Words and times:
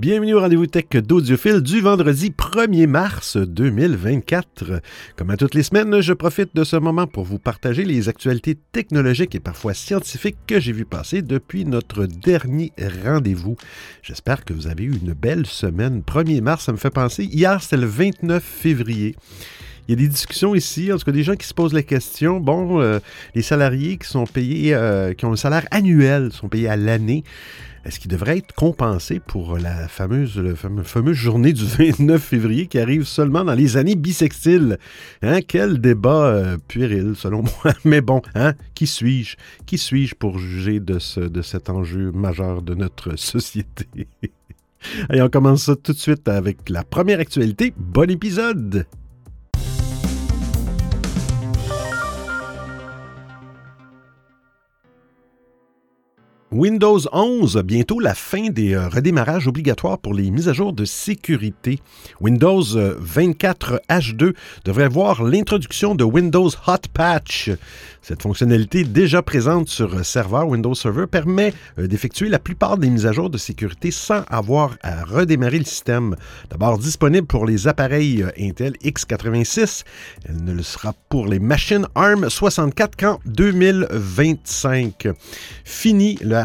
Bienvenue 0.00 0.34
au 0.34 0.40
rendez-vous 0.40 0.68
tech 0.68 0.90
d'Audiophile 0.90 1.60
du 1.60 1.80
vendredi 1.80 2.30
1er 2.30 2.86
mars 2.86 3.36
2024. 3.36 4.80
Comme 5.16 5.30
à 5.30 5.36
toutes 5.36 5.56
les 5.56 5.64
semaines, 5.64 6.00
je 6.00 6.12
profite 6.12 6.54
de 6.54 6.62
ce 6.62 6.76
moment 6.76 7.08
pour 7.08 7.24
vous 7.24 7.40
partager 7.40 7.82
les 7.82 8.08
actualités 8.08 8.56
technologiques 8.70 9.34
et 9.34 9.40
parfois 9.40 9.74
scientifiques 9.74 10.36
que 10.46 10.60
j'ai 10.60 10.70
vu 10.70 10.84
passer 10.84 11.20
depuis 11.20 11.64
notre 11.64 12.06
dernier 12.06 12.72
rendez-vous. 13.04 13.56
J'espère 14.04 14.44
que 14.44 14.52
vous 14.52 14.68
avez 14.68 14.84
eu 14.84 14.92
une 14.92 15.14
belle 15.14 15.46
semaine. 15.46 16.02
1er 16.06 16.42
mars, 16.42 16.66
ça 16.66 16.72
me 16.72 16.78
fait 16.78 16.90
penser. 16.90 17.24
Hier, 17.24 17.60
c'était 17.60 17.78
le 17.78 17.88
29 17.88 18.40
février. 18.40 19.16
Il 19.88 19.92
y 19.92 19.94
a 19.94 19.96
des 19.96 20.08
discussions 20.08 20.54
ici, 20.54 20.92
en 20.92 20.98
tout 20.98 21.06
cas 21.06 21.12
des 21.12 21.24
gens 21.24 21.34
qui 21.34 21.46
se 21.46 21.54
posent 21.54 21.72
la 21.72 21.82
question, 21.82 22.38
bon, 22.38 22.80
euh, 22.80 23.00
les 23.34 23.42
salariés 23.42 23.96
qui 23.96 24.06
sont 24.06 24.26
payés, 24.26 24.74
euh, 24.74 25.14
qui 25.14 25.24
ont 25.24 25.32
un 25.32 25.36
salaire 25.36 25.66
annuel, 25.70 26.30
sont 26.30 26.48
payés 26.48 26.68
à 26.68 26.76
l'année. 26.76 27.24
Est-ce 27.88 28.00
qu'ils 28.00 28.10
devraient 28.10 28.36
être 28.36 28.54
compensés 28.54 29.18
pour 29.18 29.56
la 29.56 29.88
fameuse, 29.88 30.38
journée 31.12 31.54
du 31.54 31.64
29 31.78 32.22
février 32.22 32.66
qui 32.66 32.78
arrive 32.78 33.04
seulement 33.04 33.46
dans 33.46 33.54
les 33.54 33.78
années 33.78 33.96
bissextiles? 33.96 34.76
Hein? 35.22 35.40
Quel 35.40 35.80
débat 35.80 36.26
euh, 36.26 36.58
puéril, 36.68 37.14
selon 37.16 37.42
moi. 37.64 37.72
Mais 37.86 38.02
bon, 38.02 38.20
hein? 38.34 38.52
qui 38.74 38.86
suis-je? 38.86 39.36
Qui 39.64 39.78
suis-je 39.78 40.14
pour 40.14 40.38
juger 40.38 40.80
de, 40.80 40.98
de 41.28 41.40
cet 41.40 41.70
enjeu 41.70 42.12
majeur 42.12 42.60
de 42.60 42.74
notre 42.74 43.16
société? 43.18 43.86
Allez, 45.08 45.22
on 45.22 45.30
commence 45.30 45.62
ça 45.62 45.74
tout 45.74 45.94
de 45.94 45.98
suite 45.98 46.28
avec 46.28 46.68
la 46.68 46.84
première 46.84 47.20
actualité. 47.20 47.72
Bon 47.74 48.10
épisode! 48.10 48.86
Windows 56.50 56.98
11, 57.12 57.58
bientôt 57.62 58.00
la 58.00 58.14
fin 58.14 58.48
des 58.48 58.72
euh, 58.72 58.88
redémarrages 58.88 59.46
obligatoires 59.46 59.98
pour 59.98 60.14
les 60.14 60.30
mises 60.30 60.48
à 60.48 60.54
jour 60.54 60.72
de 60.72 60.86
sécurité. 60.86 61.78
Windows 62.22 62.62
24 62.62 63.72
euh, 63.74 63.78
H2 63.90 64.34
devrait 64.64 64.88
voir 64.88 65.22
l'introduction 65.22 65.94
de 65.94 66.04
Windows 66.04 66.48
Hot 66.66 66.88
Patch. 66.94 67.50
Cette 68.00 68.22
fonctionnalité 68.22 68.84
déjà 68.84 69.20
présente 69.20 69.68
sur 69.68 70.02
serveur 70.06 70.48
Windows 70.48 70.74
Server 70.74 71.06
permet 71.06 71.52
euh, 71.78 71.86
d'effectuer 71.86 72.30
la 72.30 72.38
plupart 72.38 72.78
des 72.78 72.88
mises 72.88 73.04
à 73.04 73.12
jour 73.12 73.28
de 73.28 73.36
sécurité 73.36 73.90
sans 73.90 74.22
avoir 74.30 74.78
à 74.82 75.04
redémarrer 75.04 75.58
le 75.58 75.66
système. 75.66 76.16
D'abord 76.48 76.78
disponible 76.78 77.26
pour 77.26 77.44
les 77.44 77.68
appareils 77.68 78.24
Intel 78.40 78.72
x86, 78.82 79.84
elle 80.26 80.42
ne 80.42 80.52
le 80.54 80.62
sera 80.62 80.94
pour 81.10 81.26
les 81.26 81.40
machines 81.40 81.86
ARM 81.94 82.30
64 82.30 82.96
qu'en 82.96 83.20
2025. 83.26 85.08
Fini 85.64 86.16
le 86.22 86.37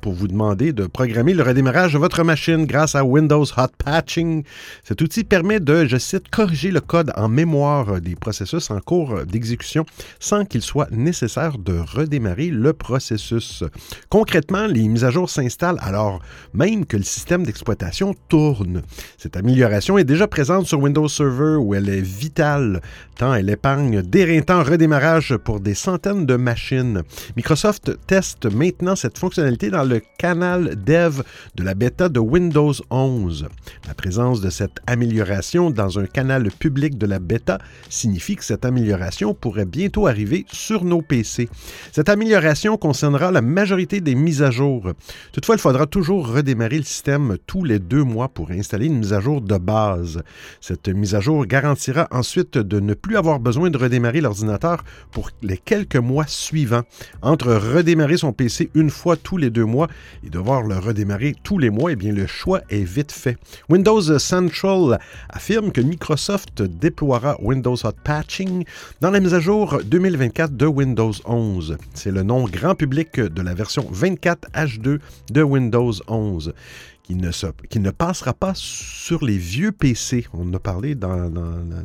pour 0.00 0.14
vous 0.14 0.26
demander 0.26 0.72
de 0.72 0.86
programmer 0.86 1.32
le 1.32 1.44
redémarrage 1.44 1.92
de 1.92 1.98
votre 1.98 2.24
machine 2.24 2.66
grâce 2.66 2.96
à 2.96 3.04
Windows 3.04 3.44
Hot 3.56 3.72
Patching. 3.84 4.42
Cet 4.82 5.00
outil 5.00 5.22
permet 5.22 5.60
de, 5.60 5.86
je 5.86 5.96
cite, 5.96 6.28
corriger 6.28 6.72
le 6.72 6.80
code 6.80 7.12
en 7.14 7.28
mémoire 7.28 8.00
des 8.00 8.16
processus 8.16 8.70
en 8.70 8.80
cours 8.80 9.24
d'exécution 9.26 9.86
sans 10.18 10.44
qu'il 10.44 10.62
soit 10.62 10.90
nécessaire 10.90 11.56
de 11.58 11.78
redémarrer 11.78 12.48
le 12.48 12.72
processus. 12.72 13.62
Concrètement, 14.08 14.66
les 14.66 14.88
mises 14.88 15.04
à 15.04 15.10
jour 15.10 15.30
s'installent 15.30 15.78
alors 15.82 16.20
même 16.52 16.84
que 16.84 16.96
le 16.96 17.04
système 17.04 17.44
d'exploitation 17.44 18.14
tourne. 18.28 18.82
Cette 19.18 19.36
amélioration 19.36 19.98
est 19.98 20.04
déjà 20.04 20.26
présente 20.26 20.66
sur 20.66 20.80
Windows 20.80 21.08
Server 21.08 21.56
où 21.60 21.74
elle 21.74 21.88
est 21.88 22.00
vitale 22.00 22.80
tant 23.16 23.34
elle 23.34 23.50
épargne 23.50 24.02
d'éreintant 24.02 24.62
redémarrage 24.62 25.36
pour 25.36 25.60
des 25.60 25.74
centaines 25.74 26.24
de 26.24 26.36
machines. 26.36 27.02
Microsoft 27.36 27.98
teste 28.06 28.46
maintenant 28.46 28.96
cette 28.96 29.18
fonctionnalité 29.28 29.68
dans 29.68 29.84
le 29.84 30.00
canal 30.16 30.82
dev 30.82 31.20
de 31.54 31.62
la 31.62 31.74
bêta 31.74 32.08
de 32.08 32.18
Windows 32.18 32.72
11. 32.88 33.46
La 33.86 33.92
présence 33.92 34.40
de 34.40 34.48
cette 34.48 34.78
amélioration 34.86 35.70
dans 35.70 35.98
un 35.98 36.06
canal 36.06 36.50
public 36.50 36.96
de 36.96 37.04
la 37.04 37.18
bêta 37.18 37.58
signifie 37.90 38.36
que 38.36 38.44
cette 38.44 38.64
amélioration 38.64 39.34
pourrait 39.34 39.66
bientôt 39.66 40.06
arriver 40.06 40.46
sur 40.50 40.82
nos 40.82 41.02
PC. 41.02 41.50
Cette 41.92 42.08
amélioration 42.08 42.78
concernera 42.78 43.30
la 43.30 43.42
majorité 43.42 44.00
des 44.00 44.14
mises 44.14 44.42
à 44.42 44.50
jour. 44.50 44.92
Toutefois, 45.32 45.56
il 45.56 45.60
faudra 45.60 45.84
toujours 45.84 46.26
redémarrer 46.26 46.78
le 46.78 46.84
système 46.84 47.36
tous 47.46 47.64
les 47.64 47.80
deux 47.80 48.04
mois 48.04 48.28
pour 48.28 48.50
installer 48.50 48.86
une 48.86 49.00
mise 49.00 49.12
à 49.12 49.20
jour 49.20 49.42
de 49.42 49.58
base. 49.58 50.22
Cette 50.62 50.88
mise 50.88 51.14
à 51.14 51.20
jour 51.20 51.44
garantira 51.44 52.08
ensuite 52.12 52.56
de 52.56 52.80
ne 52.80 52.94
plus 52.94 53.18
avoir 53.18 53.40
besoin 53.40 53.68
de 53.68 53.76
redémarrer 53.76 54.22
l'ordinateur 54.22 54.84
pour 55.12 55.32
les 55.42 55.58
quelques 55.58 55.96
mois 55.96 56.26
suivants. 56.26 56.84
Entre 57.20 57.52
redémarrer 57.52 58.16
son 58.16 58.32
PC 58.32 58.70
une 58.74 58.88
fois 58.88 59.17
tous 59.22 59.36
les 59.36 59.50
deux 59.50 59.64
mois 59.64 59.88
et 60.24 60.30
devoir 60.30 60.62
le 60.62 60.78
redémarrer 60.78 61.34
tous 61.42 61.58
les 61.58 61.70
mois, 61.70 61.92
eh 61.92 61.96
bien, 61.96 62.12
le 62.12 62.26
choix 62.26 62.60
est 62.70 62.84
vite 62.84 63.12
fait. 63.12 63.36
Windows 63.68 64.18
Central 64.18 64.98
affirme 65.28 65.72
que 65.72 65.80
Microsoft 65.80 66.62
déploiera 66.62 67.36
Windows 67.40 67.76
Hot 67.84 67.92
Patching 68.04 68.64
dans 69.00 69.10
la 69.10 69.20
mise 69.20 69.34
à 69.34 69.40
jour 69.40 69.80
2024 69.84 70.56
de 70.56 70.66
Windows 70.66 71.12
11. 71.24 71.76
C'est 71.94 72.10
le 72.10 72.22
nom 72.22 72.44
grand 72.44 72.74
public 72.74 73.20
de 73.20 73.42
la 73.42 73.54
version 73.54 73.86
24 73.90 74.48
H2 74.54 74.98
de 75.30 75.42
Windows 75.42 75.92
11 76.06 76.54
qui 77.08 77.80
ne, 77.80 77.90
passera 77.90 78.34
pas 78.34 78.52
sur 78.54 79.24
les 79.24 79.38
vieux 79.38 79.72
PC. 79.72 80.26
On 80.34 80.48
en 80.48 80.54
a 80.54 80.58
parlé 80.58 80.94
dans, 80.94 81.30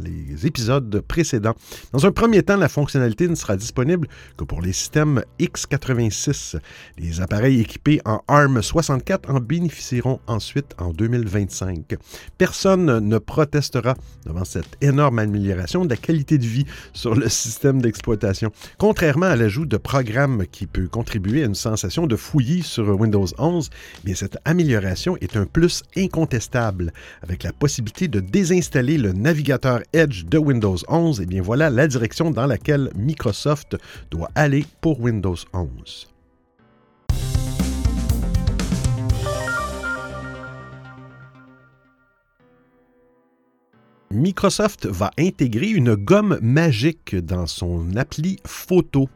les 0.03 0.45
épisodes 0.45 1.01
précédents. 1.07 1.55
Dans 1.93 2.05
un 2.05 2.11
premier 2.11 2.43
temps, 2.43 2.57
la 2.57 2.67
fonctionnalité 2.67 3.29
ne 3.29 3.35
sera 3.35 3.55
disponible 3.55 4.09
que 4.37 4.43
pour 4.43 4.61
les 4.61 4.73
systèmes 4.73 5.23
x86. 5.39 6.57
Les 6.97 7.21
appareils 7.21 7.61
équipés 7.61 8.01
en 8.03 8.21
ARM 8.27 8.61
64 8.61 9.29
en 9.29 9.39
bénéficieront 9.39 10.19
ensuite 10.27 10.75
en 10.77 10.91
2025. 10.91 11.95
Personne 12.37 12.99
ne 12.99 13.17
protestera 13.17 13.95
devant 14.25 14.43
cette 14.43 14.77
énorme 14.81 15.19
amélioration 15.19 15.85
de 15.85 15.89
la 15.89 15.97
qualité 15.97 16.37
de 16.37 16.45
vie 16.45 16.65
sur 16.91 17.15
le 17.15 17.29
système 17.29 17.81
d'exploitation. 17.81 18.51
Contrairement 18.77 19.27
à 19.27 19.37
l'ajout 19.37 19.65
de 19.65 19.77
programmes 19.77 20.45
qui 20.51 20.67
peut 20.67 20.87
contribuer 20.87 21.43
à 21.43 21.45
une 21.45 21.55
sensation 21.55 22.07
de 22.07 22.15
fouillis 22.17 22.63
sur 22.63 22.99
Windows 22.99 23.27
11, 23.37 23.69
bien 24.03 24.15
cette 24.15 24.37
amélioration 24.43 25.12
est 25.21 25.37
un 25.37 25.45
plus 25.45 25.83
incontestable. 25.97 26.93
Avec 27.21 27.43
la 27.43 27.53
possibilité 27.53 28.07
de 28.07 28.19
désinstaller 28.19 28.97
le 28.97 29.13
navigateur 29.13 29.81
Edge 29.93 30.25
de 30.25 30.37
Windows 30.37 30.77
11, 30.87 31.19
et 31.19 31.23
eh 31.23 31.25
bien 31.25 31.41
voilà 31.41 31.69
la 31.69 31.87
direction 31.87 32.31
dans 32.31 32.45
laquelle 32.45 32.89
Microsoft 32.95 33.77
doit 34.11 34.29
aller 34.35 34.65
pour 34.81 34.99
Windows 35.01 35.37
11. 35.53 36.12
Microsoft 44.23 44.85
va 44.85 45.11
intégrer 45.19 45.67
une 45.67 45.95
gomme 45.95 46.39
magique 46.41 47.13
dans 47.13 47.45
son 47.45 47.97
appli 47.97 48.37
photo. 48.45 49.09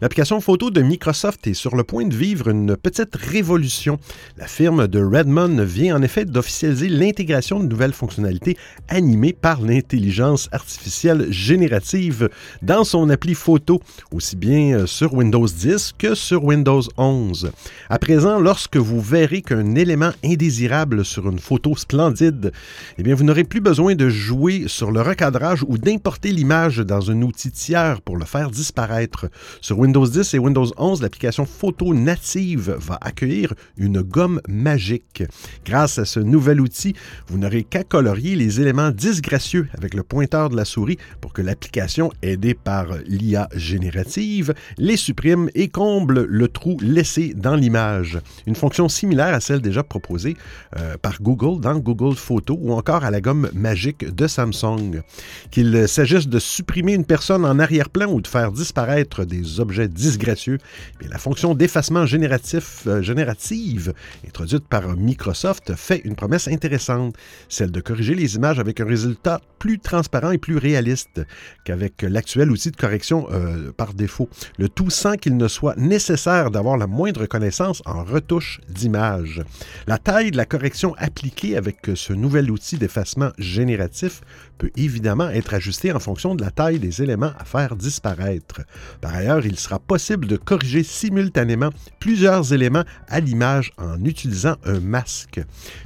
L'application 0.00 0.40
photo 0.40 0.70
de 0.70 0.82
Microsoft 0.82 1.48
est 1.48 1.54
sur 1.54 1.74
le 1.74 1.82
point 1.82 2.06
de 2.06 2.14
vivre 2.14 2.46
une 2.46 2.76
petite 2.76 3.16
révolution. 3.16 3.98
La 4.36 4.46
firme 4.46 4.86
de 4.86 5.02
Redmond 5.02 5.64
vient 5.64 5.96
en 5.96 6.02
effet 6.02 6.26
d'officialiser 6.26 6.88
l'intégration 6.88 7.58
de 7.58 7.66
nouvelles 7.66 7.92
fonctionnalités 7.92 8.56
animées 8.86 9.32
par 9.32 9.62
l'intelligence 9.62 10.48
artificielle 10.52 11.32
générative 11.32 12.28
dans 12.62 12.84
son 12.84 13.10
appli 13.10 13.34
photo, 13.34 13.80
aussi 14.12 14.36
bien 14.36 14.78
euh, 14.78 14.86
sur 14.86 15.12
Windows 15.14 15.48
10 15.48 15.94
que 15.98 16.14
sur 16.14 16.44
Windows 16.44 16.82
11. 16.96 17.50
À 17.90 17.98
présent, 17.98 18.38
lorsque 18.38 18.76
vous 18.76 19.00
verrez 19.00 19.42
qu'un 19.42 19.74
élément 19.74 20.12
indésirable 20.24 21.04
sur 21.04 21.28
une 21.28 21.40
photo 21.40 21.74
splendide, 21.74 22.52
eh 22.98 23.12
vous 23.12 23.24
n'aurez 23.24 23.44
plus 23.44 23.60
besoin 23.60 23.96
de 23.96 24.08
jouer 24.08 24.51
sur 24.66 24.90
le 24.90 25.00
recadrage 25.00 25.64
ou 25.66 25.78
d'importer 25.78 26.32
l'image 26.32 26.78
dans 26.78 27.10
un 27.10 27.22
outil 27.22 27.50
tiers 27.50 28.00
pour 28.00 28.16
le 28.16 28.24
faire 28.24 28.50
disparaître. 28.50 29.26
Sur 29.60 29.78
Windows 29.78 30.06
10 30.06 30.34
et 30.34 30.38
Windows 30.38 30.70
11, 30.76 31.02
l'application 31.02 31.46
photo 31.46 31.94
native 31.94 32.76
va 32.78 32.98
accueillir 33.00 33.54
une 33.76 34.02
gomme 34.02 34.40
magique. 34.48 35.22
Grâce 35.64 35.98
à 35.98 36.04
ce 36.04 36.20
nouvel 36.20 36.60
outil, 36.60 36.94
vous 37.28 37.38
n'aurez 37.38 37.64
qu'à 37.64 37.84
colorier 37.84 38.36
les 38.36 38.60
éléments 38.60 38.90
disgracieux 38.90 39.68
avec 39.76 39.94
le 39.94 40.02
pointeur 40.02 40.50
de 40.50 40.56
la 40.56 40.64
souris 40.64 40.98
pour 41.20 41.32
que 41.32 41.42
l'application, 41.42 42.12
aidée 42.22 42.54
par 42.54 42.86
l'IA 43.06 43.48
générative, 43.54 44.54
les 44.78 44.96
supprime 44.96 45.48
et 45.54 45.68
comble 45.68 46.24
le 46.24 46.48
trou 46.48 46.76
laissé 46.80 47.34
dans 47.34 47.56
l'image. 47.56 48.18
Une 48.46 48.56
fonction 48.56 48.88
similaire 48.88 49.34
à 49.34 49.40
celle 49.40 49.60
déjà 49.60 49.82
proposée 49.82 50.36
euh, 50.78 50.96
par 51.00 51.22
Google 51.22 51.60
dans 51.60 51.78
Google 51.78 52.16
Photos 52.16 52.58
ou 52.60 52.72
encore 52.72 53.04
à 53.04 53.10
la 53.10 53.20
gomme 53.20 53.50
magique 53.54 54.04
de 54.14 54.26
Samsung. 54.42 55.02
Qu'il 55.50 55.86
s'agisse 55.86 56.28
de 56.28 56.38
supprimer 56.38 56.94
une 56.94 57.04
personne 57.04 57.44
en 57.44 57.58
arrière-plan 57.58 58.10
ou 58.10 58.20
de 58.20 58.26
faire 58.26 58.50
disparaître 58.50 59.24
des 59.24 59.60
objets 59.60 59.88
disgracieux, 59.88 60.58
eh 61.00 61.08
la 61.08 61.18
fonction 61.18 61.54
d'effacement 61.54 62.06
génératif, 62.06 62.82
euh, 62.86 63.02
générative 63.02 63.92
introduite 64.26 64.66
par 64.68 64.96
Microsoft 64.96 65.74
fait 65.76 66.00
une 66.04 66.16
promesse 66.16 66.48
intéressante, 66.48 67.14
celle 67.48 67.70
de 67.70 67.80
corriger 67.80 68.14
les 68.14 68.34
images 68.36 68.58
avec 68.58 68.80
un 68.80 68.86
résultat 68.86 69.40
plus 69.58 69.78
transparent 69.78 70.32
et 70.32 70.38
plus 70.38 70.56
réaliste 70.56 71.20
qu'avec 71.64 72.02
l'actuel 72.02 72.50
outil 72.50 72.70
de 72.70 72.76
correction 72.76 73.28
euh, 73.30 73.70
par 73.72 73.94
défaut. 73.94 74.28
Le 74.58 74.68
tout 74.68 74.90
sans 74.90 75.16
qu'il 75.16 75.36
ne 75.36 75.48
soit 75.48 75.76
nécessaire 75.76 76.50
d'avoir 76.50 76.76
la 76.76 76.86
moindre 76.86 77.26
connaissance 77.26 77.82
en 77.86 78.02
retouche 78.02 78.60
d'image. 78.68 79.42
La 79.86 79.98
taille 79.98 80.30
de 80.30 80.36
la 80.36 80.46
correction 80.46 80.94
appliquée 80.98 81.56
avec 81.56 81.78
ce 81.94 82.12
nouvel 82.12 82.50
outil 82.50 82.76
d'effacement 82.76 83.30
génératif 83.38 84.22
peut 84.58 84.70
évidemment 84.76 85.28
être 85.30 85.54
ajustée 85.54 85.92
en 85.92 85.98
fonction 85.98 86.34
de 86.34 86.44
la 86.44 86.50
taille 86.50 86.78
des 86.78 87.02
éléments 87.02 87.32
à 87.38 87.44
faire 87.44 87.76
disparaître. 87.76 88.60
Par 89.00 89.14
ailleurs, 89.14 89.44
il 89.44 89.58
sera 89.58 89.78
possible 89.78 90.26
de 90.26 90.36
corriger 90.36 90.82
simultanément 90.82 91.70
plusieurs 91.98 92.52
éléments 92.52 92.84
à 93.08 93.20
l'image 93.20 93.72
en 93.78 94.04
utilisant 94.04 94.56
un 94.64 94.80
masque. 94.80 95.40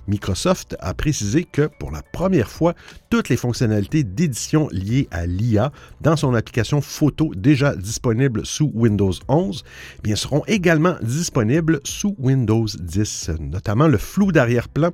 Microsoft 0.08 0.76
a 0.81 0.94
précisé 0.94 1.44
que 1.44 1.69
pour 1.78 1.90
la 1.90 2.02
première 2.02 2.50
fois, 2.50 2.75
toutes 3.17 3.31
les 3.31 3.39
fonctionnalités 3.39 4.05
d'édition 4.05 4.69
liées 4.73 5.09
à 5.11 5.25
l'IA 5.25 5.73
dans 6.03 6.17
son 6.17 6.35
application 6.35 6.83
photo 6.83 7.33
déjà 7.35 7.75
disponible 7.75 8.45
sous 8.45 8.71
Windows 8.75 9.15
11 9.27 9.65
eh 9.65 10.03
bien, 10.03 10.17
seront 10.17 10.43
également 10.47 10.97
disponibles 11.01 11.81
sous 11.83 12.15
Windows 12.19 12.67
10, 12.79 13.31
notamment 13.41 13.89
le 13.89 13.97
flou 13.97 14.33
d'arrière-plan 14.33 14.91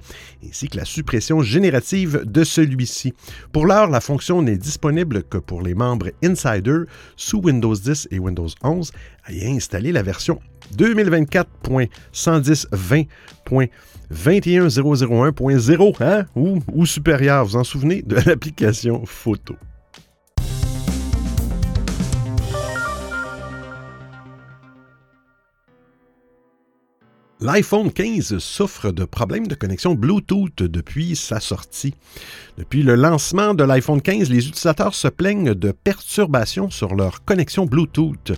ainsi 0.48 0.68
que 0.68 0.76
la 0.76 0.84
suppression 0.84 1.42
générative 1.42 2.22
de 2.24 2.44
celui-ci. 2.44 3.12
Pour 3.50 3.66
l'heure, 3.66 3.90
la 3.90 4.00
fonction 4.00 4.40
n'est 4.40 4.56
disponible 4.56 5.24
que 5.24 5.38
pour 5.38 5.60
les 5.60 5.74
membres 5.74 6.10
Insider 6.22 6.82
sous 7.16 7.40
Windows 7.40 7.74
10 7.74 8.06
et 8.12 8.20
Windows 8.20 8.50
11 8.62 8.92
ayant 9.30 9.56
installé 9.56 9.90
la 9.90 10.04
version 10.04 10.38
2024.110.20.21001.0 14.12 16.02
hein? 16.02 16.26
ou, 16.34 16.58
ou 16.72 16.86
supérieur. 16.86 17.44
Vous 17.44 17.56
en 17.56 17.64
souvenez 17.64 18.02
de 18.02 18.16
l'application 18.26 19.04
photo. 19.06 19.54
L'iPhone 27.42 27.90
15 27.90 28.38
souffre 28.38 28.92
de 28.92 29.04
problèmes 29.04 29.48
de 29.48 29.56
connexion 29.56 29.96
Bluetooth 29.96 30.62
depuis 30.62 31.16
sa 31.16 31.40
sortie. 31.40 31.92
Depuis 32.56 32.84
le 32.84 32.94
lancement 32.94 33.54
de 33.54 33.64
l'iPhone 33.64 34.00
15, 34.00 34.30
les 34.30 34.46
utilisateurs 34.46 34.94
se 34.94 35.08
plaignent 35.08 35.54
de 35.54 35.72
perturbations 35.72 36.70
sur 36.70 36.94
leur 36.94 37.24
connexion 37.24 37.66
Bluetooth. 37.66 38.32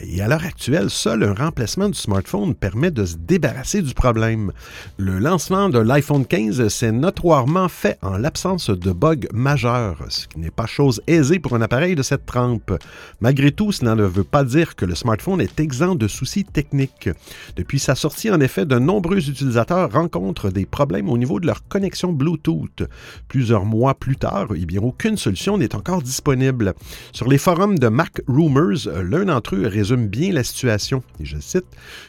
Et 0.00 0.22
à 0.22 0.28
l'heure 0.28 0.44
actuelle, 0.44 0.88
seul 0.88 1.24
un 1.24 1.34
remplacement 1.34 1.90
du 1.90 1.98
smartphone 1.98 2.54
permet 2.54 2.90
de 2.90 3.04
se 3.04 3.16
débarrasser 3.16 3.82
du 3.82 3.92
problème. 3.92 4.52
Le 4.96 5.18
lancement 5.18 5.68
de 5.68 5.78
l'iPhone 5.78 6.24
15 6.24 6.68
s'est 6.68 6.92
notoirement 6.92 7.68
fait 7.68 7.98
en 8.00 8.16
l'absence 8.16 8.70
de 8.70 8.92
bugs 8.92 9.28
majeurs, 9.34 9.98
ce 10.08 10.28
qui 10.28 10.38
n'est 10.38 10.50
pas 10.50 10.66
chose 10.66 11.02
aisée 11.06 11.40
pour 11.40 11.54
un 11.56 11.60
appareil 11.60 11.94
de 11.94 12.02
cette 12.02 12.24
trempe. 12.24 12.72
Malgré 13.20 13.52
tout, 13.52 13.72
cela 13.72 13.96
ne 13.96 14.04
veut 14.04 14.24
pas 14.24 14.44
dire 14.44 14.76
que 14.76 14.86
le 14.86 14.94
smartphone 14.94 15.42
est 15.42 15.60
exempt 15.60 15.96
de 15.96 16.08
soucis 16.08 16.44
techniques. 16.44 17.10
Depuis 17.56 17.80
sa 17.80 17.94
sortie 17.94 18.30
en 18.30 18.40
effet, 18.46 18.64
de 18.64 18.78
nombreux 18.78 19.28
utilisateurs 19.28 19.92
rencontrent 19.92 20.50
des 20.50 20.64
problèmes 20.66 21.10
au 21.10 21.18
niveau 21.18 21.40
de 21.40 21.46
leur 21.46 21.66
connexion 21.66 22.12
Bluetooth. 22.12 22.84
Plusieurs 23.28 23.64
mois 23.64 23.94
plus 23.94 24.16
tard, 24.16 24.48
eh 24.56 24.64
bien, 24.64 24.80
aucune 24.80 25.16
solution 25.16 25.58
n'est 25.58 25.74
encore 25.74 26.00
disponible. 26.00 26.72
Sur 27.12 27.28
les 27.28 27.38
forums 27.38 27.78
de 27.78 27.88
Mac 27.88 28.22
Rumors, 28.28 28.88
l'un 29.02 29.24
d'entre 29.24 29.56
eux 29.56 29.66
résume 29.66 30.06
bien 30.06 30.32
la 30.32 30.44
situation. 30.44 31.02
Et 31.20 31.24
je 31.24 31.38
cite 31.40 31.66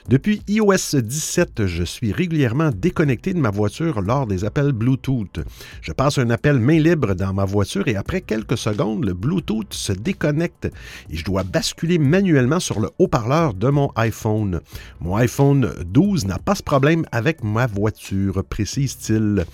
Depuis 0.08 0.44
iOS 0.48 1.02
17, 1.02 1.66
je 1.66 1.84
suis 1.84 2.14
régulièrement 2.14 2.70
déconnecté 2.70 3.34
de 3.34 3.40
ma 3.40 3.50
voiture 3.50 4.02
lors 4.02 4.28
des 4.28 4.46
appels 4.46 4.74
Bluetooth. 4.74 5.40
Je 5.82 5.92
passe 5.92 6.20
un 6.20 6.30
appel 6.30 6.60
main 6.60 6.80
libre 6.80 7.16
dans 7.16 7.34
ma 7.34 7.46
voiture 7.46 7.88
et 7.88 7.96
après 7.96 8.22
quelques 8.22 8.60
secondes, 8.60 9.06
le 9.06 9.14
Bluetooth 9.16 9.74
se 9.74 9.92
déconnecte 9.92 10.66
et 11.10 11.18
je 11.18 11.26
dois 11.26 11.44
basculer 11.44 11.98
manuellement 11.98 12.60
sur 12.60 12.80
le 12.80 12.92
haut-parleur 13.00 13.56
de 13.56 13.70
mon 13.70 13.92
iPhone. 13.96 14.62
Mon 15.02 15.16
iPhone 15.16 15.74
12 15.88 16.27
n'a 16.28 16.38
pas 16.38 16.56
ce 16.56 16.64
problème 16.64 17.06
avec 17.12 17.44
ma 17.44 17.66
voiture, 17.66 18.44
précise-t-il. 18.44 19.46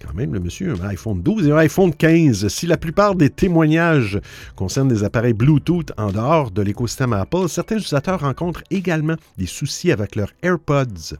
Quand 0.00 0.14
même, 0.14 0.32
le 0.32 0.40
monsieur 0.40 0.72
a 0.72 0.86
un 0.86 0.88
iPhone 0.90 1.20
12 1.22 1.48
et 1.48 1.52
un 1.52 1.56
iPhone 1.56 1.92
15. 1.92 2.48
Si 2.48 2.66
la 2.66 2.78
plupart 2.78 3.16
des 3.16 3.28
témoignages 3.28 4.18
concernent 4.56 4.88
des 4.88 5.04
appareils 5.04 5.34
Bluetooth 5.34 5.92
en 5.98 6.10
dehors 6.10 6.50
de 6.50 6.62
l'écosystème 6.62 7.12
Apple, 7.12 7.48
certains 7.48 7.76
utilisateurs 7.76 8.20
rencontrent 8.20 8.62
également 8.70 9.16
des 9.36 9.46
soucis 9.46 9.92
avec 9.92 10.16
leurs 10.16 10.32
AirPods. 10.42 11.16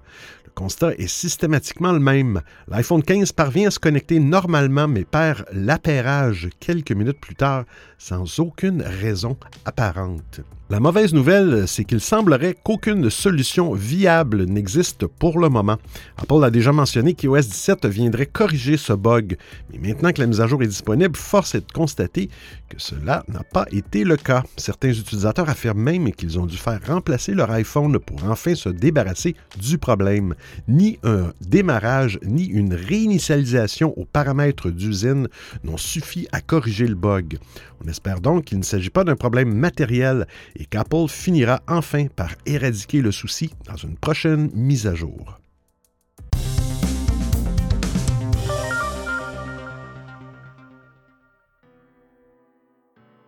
Le 0.47 0.51
constat 0.55 0.95
est 0.95 1.09
systématiquement 1.09 1.93
le 1.93 2.01
même. 2.01 2.41
L'iPhone 2.69 3.03
15 3.03 3.33
parvient 3.33 3.69
à 3.69 3.71
se 3.71 3.79
connecter 3.79 4.21
normalement, 4.21 4.89
mais 4.89 5.05
perd 5.05 5.45
l'appairage 5.53 6.49
quelques 6.61 6.93
minutes 6.93 7.21
plus 7.21 7.35
tard 7.35 7.65
sans 7.99 8.39
aucune 8.39 8.83
raison 8.83 9.37
apparente. 9.65 10.41
La 10.71 10.79
mauvaise 10.79 11.13
nouvelle, 11.13 11.67
c'est 11.67 11.85
qu'il 11.85 12.01
semblerait 12.01 12.55
qu'aucune 12.63 13.11
solution 13.11 13.75
viable 13.75 14.45
n'existe 14.45 15.05
pour 15.05 15.41
le 15.41 15.49
moment. 15.49 15.79
Apple 16.17 16.45
a 16.45 16.51
déjà 16.53 16.71
mentionné 16.71 17.15
qu'iOS 17.15 17.41
17 17.41 17.87
viendrait 17.87 18.27
corriger 18.27 18.77
ce 18.77 18.93
bug, 18.93 19.37
mais 19.73 19.89
maintenant 19.89 20.13
que 20.13 20.21
la 20.21 20.29
mise 20.29 20.41
à 20.41 20.47
jour 20.47 20.63
est 20.63 20.69
disponible, 20.69 21.17
force 21.17 21.57
est 21.57 21.67
de 21.67 21.73
constater 21.73 22.31
que 22.69 22.77
cela 22.79 23.25
n'a 23.27 23.43
pas 23.43 23.67
été 23.73 24.05
le 24.05 24.17
cas. 24.17 24.45
Certains 24.57 24.93
utilisateurs 24.93 25.49
affirment 25.49 25.83
même 25.83 26.13
qu'ils 26.13 26.39
ont 26.39 26.47
dû 26.47 26.57
faire 26.57 26.79
remplacer 26.87 27.35
leur 27.35 27.51
iPhone 27.51 27.99
pour 27.99 28.23
enfin 28.31 28.55
se 28.55 28.69
débarrasser 28.69 29.35
du 29.59 29.77
problème. 29.77 30.37
Ni 30.69 31.01
un 31.03 31.33
démarrage, 31.41 32.21
ni 32.25 32.45
une 32.45 32.75
réinitialisation 32.75 33.93
aux 33.99 34.05
paramètres 34.05 34.71
d'usine 34.71 35.27
n'ont 35.65 35.77
suffi 35.77 36.29
à 36.31 36.41
corriger 36.41 36.87
le 36.87 36.95
bug. 36.95 37.39
On 37.85 37.89
espère 37.89 38.21
donc 38.21 38.45
qu'il 38.45 38.59
ne 38.59 38.63
s'agit 38.63 38.91
pas 38.91 39.05
d'un 39.05 39.17
problème 39.17 39.53
matériel 39.53 40.27
et 40.61 40.67
qu'Apple 40.67 41.09
finira 41.09 41.63
enfin 41.67 42.07
par 42.07 42.35
éradiquer 42.47 43.01
le 43.01 43.11
souci 43.11 43.51
dans 43.67 43.77
une 43.77 43.97
prochaine 43.97 44.51
mise 44.55 44.87
à 44.87 44.95
jour. 44.95 45.40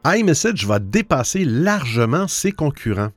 iMessage 0.05 0.67
va 0.67 0.81
dépasser 0.81 1.45
largement 1.45 2.27
ses 2.27 2.51
concurrents. 2.51 3.11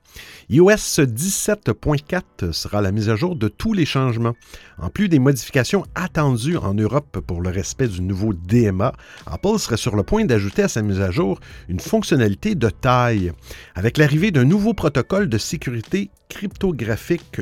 iOS 0.49 1.01
17.4 1.01 2.51
sera 2.51 2.79
la 2.79 2.91
mise 2.91 3.09
à 3.09 3.15
jour 3.15 3.35
de 3.35 3.47
tous 3.47 3.73
les 3.73 3.85
changements. 3.85 4.35
En 4.77 4.89
plus 4.89 5.09
des 5.09 5.17
modifications 5.17 5.83
attendues 5.95 6.57
en 6.57 6.75
Europe 6.75 7.19
pour 7.25 7.41
le 7.41 7.49
respect 7.49 7.87
du 7.87 8.01
nouveau 8.01 8.33
DMA, 8.33 8.93
Apple 9.25 9.57
serait 9.57 9.77
sur 9.77 9.95
le 9.95 10.03
point 10.03 10.25
d'ajouter 10.25 10.61
à 10.61 10.67
sa 10.67 10.83
mise 10.83 11.01
à 11.01 11.09
jour 11.09 11.39
une 11.69 11.79
fonctionnalité 11.79 12.53
de 12.53 12.69
taille. 12.69 13.31
Avec 13.73 13.97
l'arrivée 13.97 14.29
d'un 14.29 14.45
nouveau 14.45 14.75
protocole 14.75 15.27
de 15.27 15.39
sécurité 15.39 16.11
cryptographique 16.29 17.41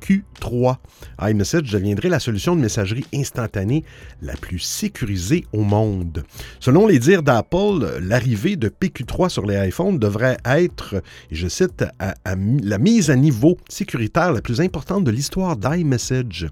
Q3. 0.00 0.76
iMessage 1.22 1.70
deviendrait 1.70 2.08
la 2.08 2.20
solution 2.20 2.56
de 2.56 2.60
messagerie 2.60 3.04
instantanée 3.14 3.84
la 4.22 4.34
plus 4.34 4.58
sécurisée 4.58 5.44
au 5.52 5.62
monde. 5.62 6.24
Selon 6.58 6.86
les 6.86 6.98
dires 6.98 7.22
d'Apple, 7.22 7.98
l'arrivée 8.00 8.56
de 8.56 8.68
PQ3 8.68 9.28
sur 9.28 9.46
les 9.46 9.68
iPhones 9.68 9.98
devrait 9.98 10.38
être, 10.44 11.02
je 11.30 11.48
cite, 11.48 11.84
la 12.24 12.78
mise 12.78 13.10
à 13.10 13.16
niveau 13.16 13.58
sécuritaire 13.68 14.32
la 14.32 14.40
plus 14.40 14.60
importante 14.60 15.04
de 15.04 15.10
l'histoire 15.10 15.56
d'iMessage. 15.56 16.48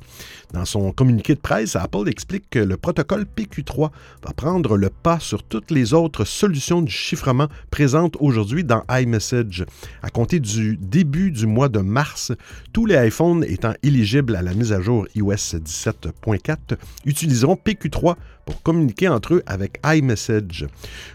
Dans 0.53 0.65
son 0.65 0.93
communiqué 0.93 1.35
de 1.35 1.41
presse, 1.41 1.77
Apple 1.77 2.09
explique 2.09 2.49
que 2.51 2.59
le 2.59 2.77
protocole 2.77 3.27
PQ3 3.37 3.91
va 4.25 4.33
prendre 4.35 4.77
le 4.77 4.89
pas 4.89 5.21
sur 5.21 5.43
toutes 5.43 5.71
les 5.71 5.93
autres 5.93 6.25
solutions 6.25 6.81
de 6.81 6.89
chiffrement 6.89 7.49
présentes 7.71 8.17
aujourd'hui 8.21 8.65
dans 8.65 8.83
iMessage. 8.91 9.67
À 10.03 10.11
compter 10.11 10.41
du 10.41 10.77
début 10.77 11.31
du 11.31 11.47
mois 11.47 11.69
de 11.69 11.81
mars, 11.81 12.33
tous 12.73 12.87
les 12.87 13.07
iPhones 13.07 13.38
étant 13.45 13.75
éligibles 13.83 14.37
à 14.37 14.43
la 14.43 14.55
mise 14.55 14.73
à 14.73 14.81
jour 14.81 15.07
iOS 15.15 15.33
17.4 15.35 16.57
utiliseront 17.05 17.55
PQ3 17.55 18.17
pour 18.49 18.63
communiquer 18.63 19.09
entre 19.09 19.35
eux 19.35 19.43
avec 19.45 19.79
iMessage. 19.85 20.67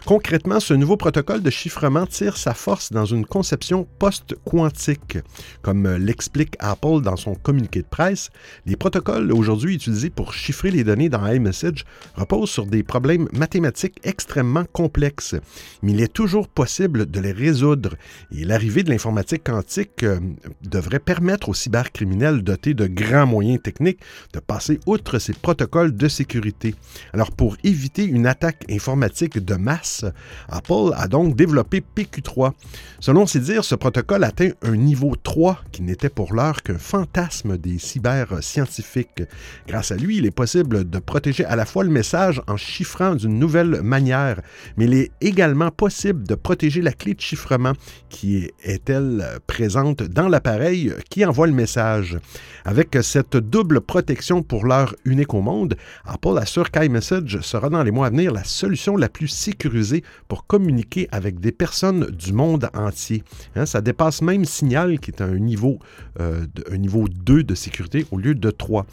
Concrètement, 0.06 0.60
ce 0.60 0.76
nouveau 0.76 0.98
protocole 0.98 1.42
de 1.42 1.50
chiffrement 1.50 2.06
tire 2.06 2.38
sa 2.38 2.54
force 2.54 2.94
dans 2.94 3.06
une 3.06 3.26
conception 3.26 3.88
post-quantique. 3.98 5.18
Comme 5.64 5.88
l'explique 5.96 6.56
Apple 6.60 7.02
dans 7.02 7.16
son 7.16 7.34
communiqué 7.34 7.82
de 7.82 7.88
presse, 7.88 8.30
les 8.68 8.76
protocoles 8.76 9.32
aujourd'hui 9.32 9.74
utilisés 9.74 10.12
pour 10.12 10.36
chiffrer 10.36 10.70
les 10.70 10.84
données 10.84 11.10
dans 11.10 11.26
iMessage 11.26 11.86
reposent 12.14 12.52
sur 12.52 12.68
des 12.68 12.84
problèmes 12.84 13.28
mathématiques 13.34 13.98
extrêmement 14.04 14.66
complexes, 14.72 15.34
mais 15.82 15.94
il 15.94 16.02
est 16.02 16.14
toujours 16.14 16.48
possible 16.48 17.10
de 17.10 17.20
les 17.20 17.32
résoudre 17.32 17.96
et 18.32 18.46
l'arrivée 18.46 18.84
de 18.84 18.92
l'informatique 18.92 19.46
quantique 19.46 20.04
euh, 20.04 20.20
devrait 20.62 21.00
permettre 21.00 21.50
aux 21.50 21.56
cybercriminels 21.56 21.94
criminels 21.94 22.44
dotés 22.44 22.76
de 22.76 22.86
grands 22.86 23.26
moyens 23.26 23.60
techniques 23.64 24.02
de 24.34 24.40
passer 24.40 24.80
outre 24.86 25.18
ces 25.18 25.34
protocoles 25.34 25.96
de 25.96 26.08
sécurité. 26.08 26.76
Alors 27.12 27.23
pour 27.32 27.58
éviter 27.64 28.06
une 28.06 28.26
attaque 28.26 28.66
informatique 28.70 29.40
de 29.40 29.56
masse, 29.56 30.06
Apple 30.50 30.94
a 30.96 31.08
donc 31.08 31.36
développé 31.36 31.84
PQ3. 31.96 32.52
Selon 33.00 33.26
ses 33.26 33.40
dires, 33.40 33.64
ce 33.64 33.76
protocole 33.76 34.24
atteint 34.24 34.52
un 34.62 34.76
niveau 34.76 35.16
3 35.22 35.60
qui 35.72 35.82
n'était 35.82 36.10
pour 36.10 36.34
l'heure 36.34 36.64
qu'un 36.64 36.78
fantasme 36.78 37.58
des 37.58 37.78
cyberscientifiques. 37.78 39.24
Grâce 39.68 39.92
à 39.92 39.96
lui, 39.96 40.18
il 40.18 40.26
est 40.26 40.32
possible 40.32 40.90
de 40.90 41.00
protéger 41.00 41.46
à 41.46 41.56
la 41.56 41.66
fois 41.66 41.84
le 41.84 41.90
message 41.90 42.42
en 42.48 42.58
chiffrant 42.58 43.16
d'une 43.16 43.38
nouvelle 43.38 43.82
manière, 43.82 44.42
mais 44.78 44.86
il 44.86 44.94
est 44.94 45.12
également 45.22 45.70
possible 45.70 46.24
de 46.24 46.36
protéger 46.36 46.82
la 46.82 46.94
clé 46.94 47.14
de 47.14 47.22
chiffrement 47.22 47.74
qui 48.10 48.50
est-elle 48.64 49.40
présente 49.46 50.04
dans 50.04 50.30
l'appareil 50.30 50.94
qui 51.10 51.26
envoie 51.26 51.48
le 51.48 51.54
message. 51.54 52.18
Avec 52.66 52.98
cette 53.02 53.38
double 53.38 53.82
protection 53.82 54.42
pour 54.42 54.66
l'heure 54.66 54.96
unique 55.06 55.34
au 55.34 55.42
monde, 55.42 55.76
Apple 56.06 56.38
assure 56.38 56.72
qu'iMessage 56.72 57.04
sera 57.42 57.70
dans 57.70 57.84
les 57.84 57.92
mois 57.92 58.08
à 58.08 58.10
venir 58.10 58.32
la 58.32 58.44
solution 58.44 58.98
la 58.98 59.10
plus 59.10 59.28
sécurisée 59.28 60.04
pour 60.28 60.46
communiquer 60.48 61.08
avec 61.12 61.40
des 61.40 61.52
personnes 61.52 62.08
du 62.12 62.34
monde 62.34 62.70
entier. 62.74 63.24
Hein, 63.56 63.66
ça 63.66 63.82
dépasse 63.82 64.22
même 64.22 64.46
Signal, 64.46 65.00
qui 65.00 65.12
est 65.12 65.22
un 65.22 65.38
niveau, 65.38 65.80
euh, 66.20 66.46
un 66.72 66.78
niveau 66.78 67.08
2 67.08 67.44
de 67.44 67.56
sécurité 67.56 68.06
au 68.12 68.18
lieu 68.18 68.36
de 68.36 68.52
3. 68.52 68.86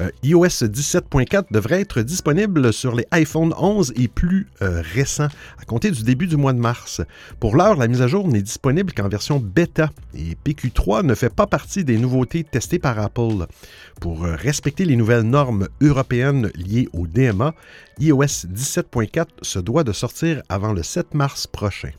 Euh, 0.00 0.10
iOS 0.22 0.46
17.4 0.46 1.52
devrait 1.52 1.80
être 1.80 2.02
disponible 2.02 2.72
sur 2.72 2.94
les 2.94 3.06
iPhone 3.10 3.54
11 3.58 3.92
et 3.96 4.08
plus 4.08 4.46
euh, 4.62 4.82
récents 4.94 5.28
à 5.58 5.64
compter 5.64 5.90
du 5.90 6.02
début 6.02 6.26
du 6.26 6.36
mois 6.36 6.52
de 6.52 6.60
mars. 6.60 7.00
Pour 7.40 7.56
l'heure, 7.56 7.76
la 7.76 7.88
mise 7.88 8.02
à 8.02 8.06
jour 8.06 8.26
n'est 8.28 8.42
disponible 8.42 8.92
qu'en 8.92 9.08
version 9.08 9.38
bêta 9.38 9.90
et 10.14 10.36
PQ3 10.44 11.04
ne 11.04 11.14
fait 11.14 11.32
pas 11.32 11.46
partie 11.46 11.84
des 11.84 11.98
nouveautés 11.98 12.44
testées 12.44 12.78
par 12.78 12.98
Apple. 12.98 13.46
Pour 14.00 14.22
respecter 14.22 14.84
les 14.84 14.96
nouvelles 14.96 15.22
normes 15.22 15.68
européennes 15.80 16.50
liées 16.54 16.88
au 16.92 17.06
DMA, 17.06 17.54
iOS 17.98 18.46
17.4 18.46 19.26
se 19.42 19.58
doit 19.58 19.84
de 19.84 19.92
sortir 19.92 20.42
avant 20.48 20.72
le 20.72 20.82
7 20.82 21.14
mars 21.14 21.46
prochain. 21.46 21.90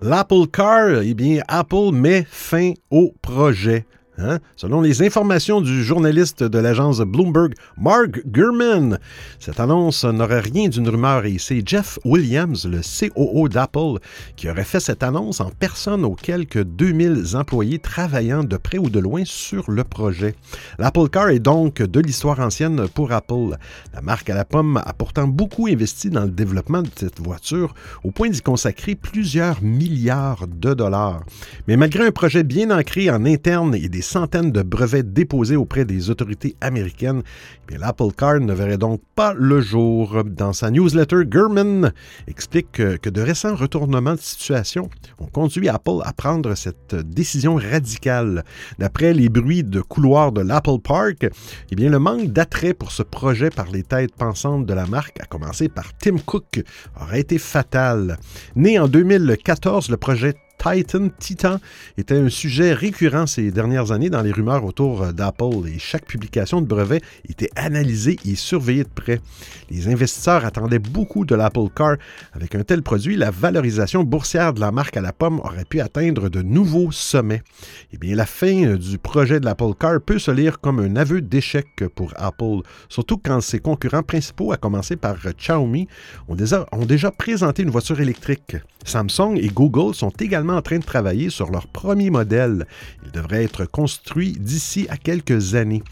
L'Apple 0.00 0.46
Car, 0.52 1.02
eh 1.02 1.14
bien, 1.14 1.42
Apple 1.48 1.90
met 1.92 2.24
fin 2.24 2.72
au 2.90 3.12
projet. 3.20 3.84
Hein? 4.18 4.38
Selon 4.56 4.80
les 4.80 5.02
informations 5.02 5.60
du 5.60 5.84
journaliste 5.84 6.42
de 6.42 6.58
l'agence 6.58 7.00
Bloomberg, 7.00 7.54
Mark 7.76 8.20
Gurman, 8.26 8.98
cette 9.38 9.60
annonce 9.60 10.04
n'aurait 10.04 10.40
rien 10.40 10.68
d'une 10.68 10.88
rumeur 10.88 11.24
et 11.24 11.36
c'est 11.38 11.62
Jeff 11.64 12.00
Williams, 12.04 12.66
le 12.66 12.80
COO 12.80 13.48
d'Apple, 13.48 14.00
qui 14.34 14.50
aurait 14.50 14.64
fait 14.64 14.80
cette 14.80 15.04
annonce 15.04 15.40
en 15.40 15.50
personne 15.50 16.04
aux 16.04 16.16
quelques 16.16 16.64
2000 16.64 17.36
employés 17.36 17.78
travaillant 17.78 18.42
de 18.42 18.56
près 18.56 18.78
ou 18.78 18.90
de 18.90 18.98
loin 18.98 19.22
sur 19.24 19.70
le 19.70 19.84
projet. 19.84 20.34
L'Apple 20.80 21.08
Car 21.10 21.28
est 21.28 21.38
donc 21.38 21.80
de 21.80 22.00
l'histoire 22.00 22.40
ancienne 22.40 22.88
pour 22.88 23.12
Apple. 23.12 23.56
La 23.94 24.00
marque 24.00 24.30
à 24.30 24.34
la 24.34 24.44
pomme 24.44 24.82
a 24.84 24.92
pourtant 24.94 25.28
beaucoup 25.28 25.68
investi 25.68 26.10
dans 26.10 26.24
le 26.24 26.30
développement 26.30 26.82
de 26.82 26.90
cette 26.96 27.20
voiture 27.20 27.72
au 28.02 28.10
point 28.10 28.30
d'y 28.30 28.40
consacrer 28.40 28.96
plusieurs 28.96 29.62
milliards 29.62 30.46
de 30.48 30.74
dollars. 30.74 31.22
Mais 31.68 31.76
malgré 31.76 32.06
un 32.06 32.10
projet 32.10 32.42
bien 32.42 32.76
ancré 32.76 33.10
en 33.10 33.24
interne 33.24 33.76
et 33.76 33.88
des 33.88 34.07
centaines 34.08 34.50
de 34.50 34.62
brevets 34.62 35.12
déposés 35.12 35.56
auprès 35.56 35.84
des 35.84 36.10
autorités 36.10 36.56
américaines, 36.60 37.22
eh 37.70 37.76
l'Apple 37.76 38.10
Car 38.16 38.40
ne 38.40 38.52
verrait 38.52 38.78
donc 38.78 39.00
pas 39.14 39.34
le 39.34 39.60
jour. 39.60 40.24
Dans 40.24 40.52
sa 40.52 40.70
newsletter, 40.70 41.24
Gurman 41.26 41.92
explique 42.26 42.72
que, 42.72 43.08
de 43.08 43.20
récents 43.20 43.54
retournements 43.54 44.14
de 44.14 44.20
situation 44.20 44.88
ont 45.18 45.26
conduit 45.26 45.68
Apple 45.68 46.00
à 46.04 46.12
prendre 46.12 46.54
cette 46.54 46.94
décision 46.94 47.56
radicale. 47.56 48.44
D'après 48.78 49.12
les 49.12 49.28
bruits 49.28 49.64
de 49.64 49.80
couloirs 49.80 50.32
de 50.32 50.40
l'Apple 50.40 50.80
Park, 50.82 51.28
eh 51.70 51.74
bien, 51.74 51.90
le 51.90 51.98
manque 51.98 52.32
d'attrait 52.32 52.74
pour 52.74 52.92
ce 52.92 53.02
projet 53.02 53.50
par 53.50 53.70
les 53.70 53.82
têtes 53.82 54.14
pensantes 54.14 54.66
de 54.66 54.74
la 54.74 54.86
marque, 54.86 55.20
à 55.20 55.26
commencer 55.26 55.68
par 55.68 55.96
Tim 55.98 56.16
Cook, 56.24 56.62
aurait 57.00 57.20
été 57.20 57.38
fatal. 57.38 58.18
Né 58.56 58.78
en 58.78 58.88
2014, 58.88 59.90
le 59.90 59.96
projet 59.96 60.34
Titan, 60.58 61.08
Titan, 61.18 61.60
était 61.96 62.16
un 62.16 62.28
sujet 62.28 62.72
récurrent 62.72 63.26
ces 63.26 63.52
dernières 63.52 63.92
années 63.92 64.10
dans 64.10 64.22
les 64.22 64.32
rumeurs 64.32 64.64
autour 64.64 65.02
euh, 65.02 65.12
d'Apple 65.12 65.68
et 65.68 65.78
chaque 65.78 66.04
publication 66.04 66.60
de 66.60 66.66
brevet 66.66 67.00
était 67.28 67.50
analysée 67.54 68.16
et 68.24 68.34
surveillée 68.34 68.82
de 68.82 68.88
près. 68.88 69.20
Les 69.70 69.88
investisseurs 69.88 70.44
attendaient 70.44 70.80
beaucoup 70.80 71.24
de 71.24 71.34
l'Apple 71.34 71.68
Car. 71.74 71.96
Avec 72.32 72.54
un 72.54 72.64
tel 72.64 72.82
produit, 72.82 73.16
la 73.16 73.30
valorisation 73.30 74.02
boursière 74.02 74.52
de 74.52 74.60
la 74.60 74.72
marque 74.72 74.96
à 74.96 75.00
la 75.00 75.12
pomme 75.12 75.40
aurait 75.40 75.64
pu 75.64 75.80
atteindre 75.80 76.28
de 76.28 76.42
nouveaux 76.42 76.90
sommets. 76.90 77.42
Eh 77.92 77.98
bien, 77.98 78.16
la 78.16 78.26
fin 78.26 78.64
euh, 78.64 78.76
du 78.76 78.98
projet 78.98 79.38
de 79.38 79.44
l'Apple 79.44 79.74
Car 79.78 80.00
peut 80.00 80.18
se 80.18 80.32
lire 80.32 80.60
comme 80.60 80.80
un 80.80 80.96
aveu 80.96 81.20
d'échec 81.20 81.84
pour 81.94 82.12
Apple, 82.16 82.62
surtout 82.88 83.18
quand 83.18 83.40
ses 83.40 83.60
concurrents 83.60 84.02
principaux, 84.02 84.52
à 84.52 84.56
commencer 84.56 84.96
par 84.96 85.16
Xiaomi, 85.16 85.86
ont 86.26 86.34
déjà, 86.34 86.66
ont 86.72 86.84
déjà 86.84 87.12
présenté 87.12 87.62
une 87.62 87.70
voiture 87.70 88.00
électrique. 88.00 88.56
Samsung 88.84 89.36
et 89.36 89.48
Google 89.48 89.94
sont 89.94 90.12
également 90.20 90.47
en 90.54 90.62
train 90.62 90.78
de 90.78 90.84
travailler 90.84 91.30
sur 91.30 91.50
leur 91.50 91.66
premier 91.66 92.10
modèle. 92.10 92.66
Il 93.04 93.12
devrait 93.12 93.44
être 93.44 93.64
construit 93.64 94.32
d'ici 94.32 94.86
à 94.90 94.96
quelques 94.96 95.54
années. 95.54 95.82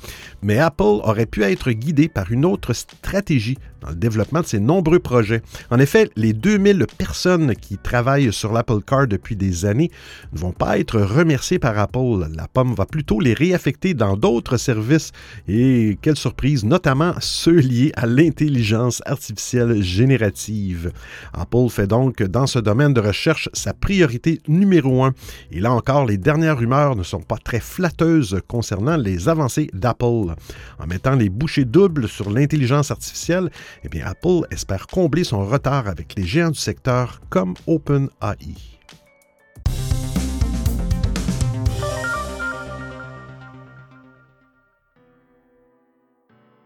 Mais 0.43 0.59
Apple 0.59 0.83
aurait 0.83 1.27
pu 1.27 1.43
être 1.43 1.71
guidé 1.71 2.09
par 2.09 2.33
une 2.33 2.45
autre 2.45 2.73
stratégie 2.73 3.59
le 3.90 3.95
développement 3.95 4.40
de 4.40 4.47
ses 4.47 4.61
nombreux 4.61 4.99
projets. 4.99 5.43
En 5.71 5.78
effet, 5.78 6.11
les 6.16 6.33
2000 6.33 6.87
personnes 6.99 7.55
qui 7.55 7.78
travaillent 7.78 8.33
sur 8.33 8.52
l'Apple 8.52 8.81
Car 8.87 9.07
depuis 9.07 9.37
des 9.37 9.64
années 9.64 9.90
ne 10.33 10.38
vont 10.38 10.52
pas 10.52 10.78
être 10.78 11.00
remerciées 11.00 11.59
par 11.59 11.78
Apple. 11.78 12.26
La 12.35 12.49
pomme 12.49 12.75
va 12.75 12.87
plutôt 12.87 13.21
les 13.21 13.35
réaffecter 13.35 13.95
dans 13.95 14.16
d'autres 14.16 14.57
services 14.57 15.12
et, 15.49 15.99
quelle 16.02 16.16
surprise, 16.16 16.64
notamment 16.64 17.14
ceux 17.21 17.59
liés 17.59 17.93
à 17.97 18.07
l'intelligence 18.07 19.02
artificielle 19.07 19.83
générative. 19.83 20.93
Apple 21.33 21.69
fait 21.69 21.87
donc 21.87 22.23
dans 22.23 22.47
ce 22.47 22.59
domaine 22.59 22.95
de 22.95 23.00
recherche 23.00 23.49
sa 23.52 23.73
priorité 23.73 24.40
numéro 24.49 25.05
un. 25.05 25.14
Et 25.50 25.61
là 25.61 25.73
encore, 25.73 26.07
les 26.07 26.19
dernières 26.19 26.59
rumeurs 26.59 26.97
ne 26.97 27.02
sont 27.02 27.21
pas 27.21 27.38
très 27.38 27.61
flatteuses 27.61 28.40
concernant 28.49 28.97
les 28.97 29.28
avancées 29.28 29.69
d'Apple. 29.73 30.35
En 30.78 30.87
mettant 30.87 31.14
les 31.14 31.28
bouchées 31.28 31.64
doubles 31.64 32.09
sur 32.09 32.31
l'intelligence 32.31 32.90
artificielle, 32.90 33.50
eh 33.85 34.02
Apple 34.02 34.42
espère 34.50 34.87
combler 34.87 35.25
son 35.25 35.45
retard 35.47 35.88
avec 35.88 36.14
les 36.16 36.25
géants 36.25 36.50
du 36.50 36.59
secteur 36.59 37.21
comme 37.28 37.54
OpenAI. 37.66 38.54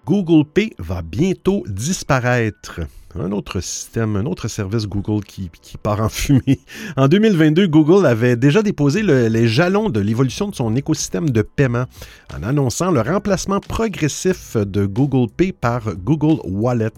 Google 0.04 0.44
Pay 0.44 0.72
va 0.78 1.02
bientôt 1.02 1.62
disparaître 1.68 2.80
un 3.18 3.32
autre 3.32 3.60
système, 3.60 4.16
un 4.16 4.26
autre 4.26 4.46
service 4.48 4.86
Google 4.86 5.24
qui, 5.24 5.50
part 5.82 6.00
en 6.00 6.08
fumée. 6.10 6.60
En 6.96 7.08
2022, 7.08 7.66
Google 7.66 8.06
avait 8.06 8.36
déjà 8.36 8.62
déposé 8.62 9.02
les 9.02 9.48
jalons 9.48 9.90
de 9.90 10.00
l'évolution 10.00 10.48
de 10.48 10.54
son 10.54 10.74
écosystème 10.76 11.30
de 11.30 11.42
paiement 11.42 11.86
en 12.34 12.42
annonçant 12.42 12.90
le 12.90 13.00
remplacement 13.00 13.60
progressif 13.60 14.56
de 14.56 14.86
Google 14.86 15.30
Pay 15.36 15.52
par 15.52 15.94
Google 15.96 16.40
Wallet. 16.44 16.90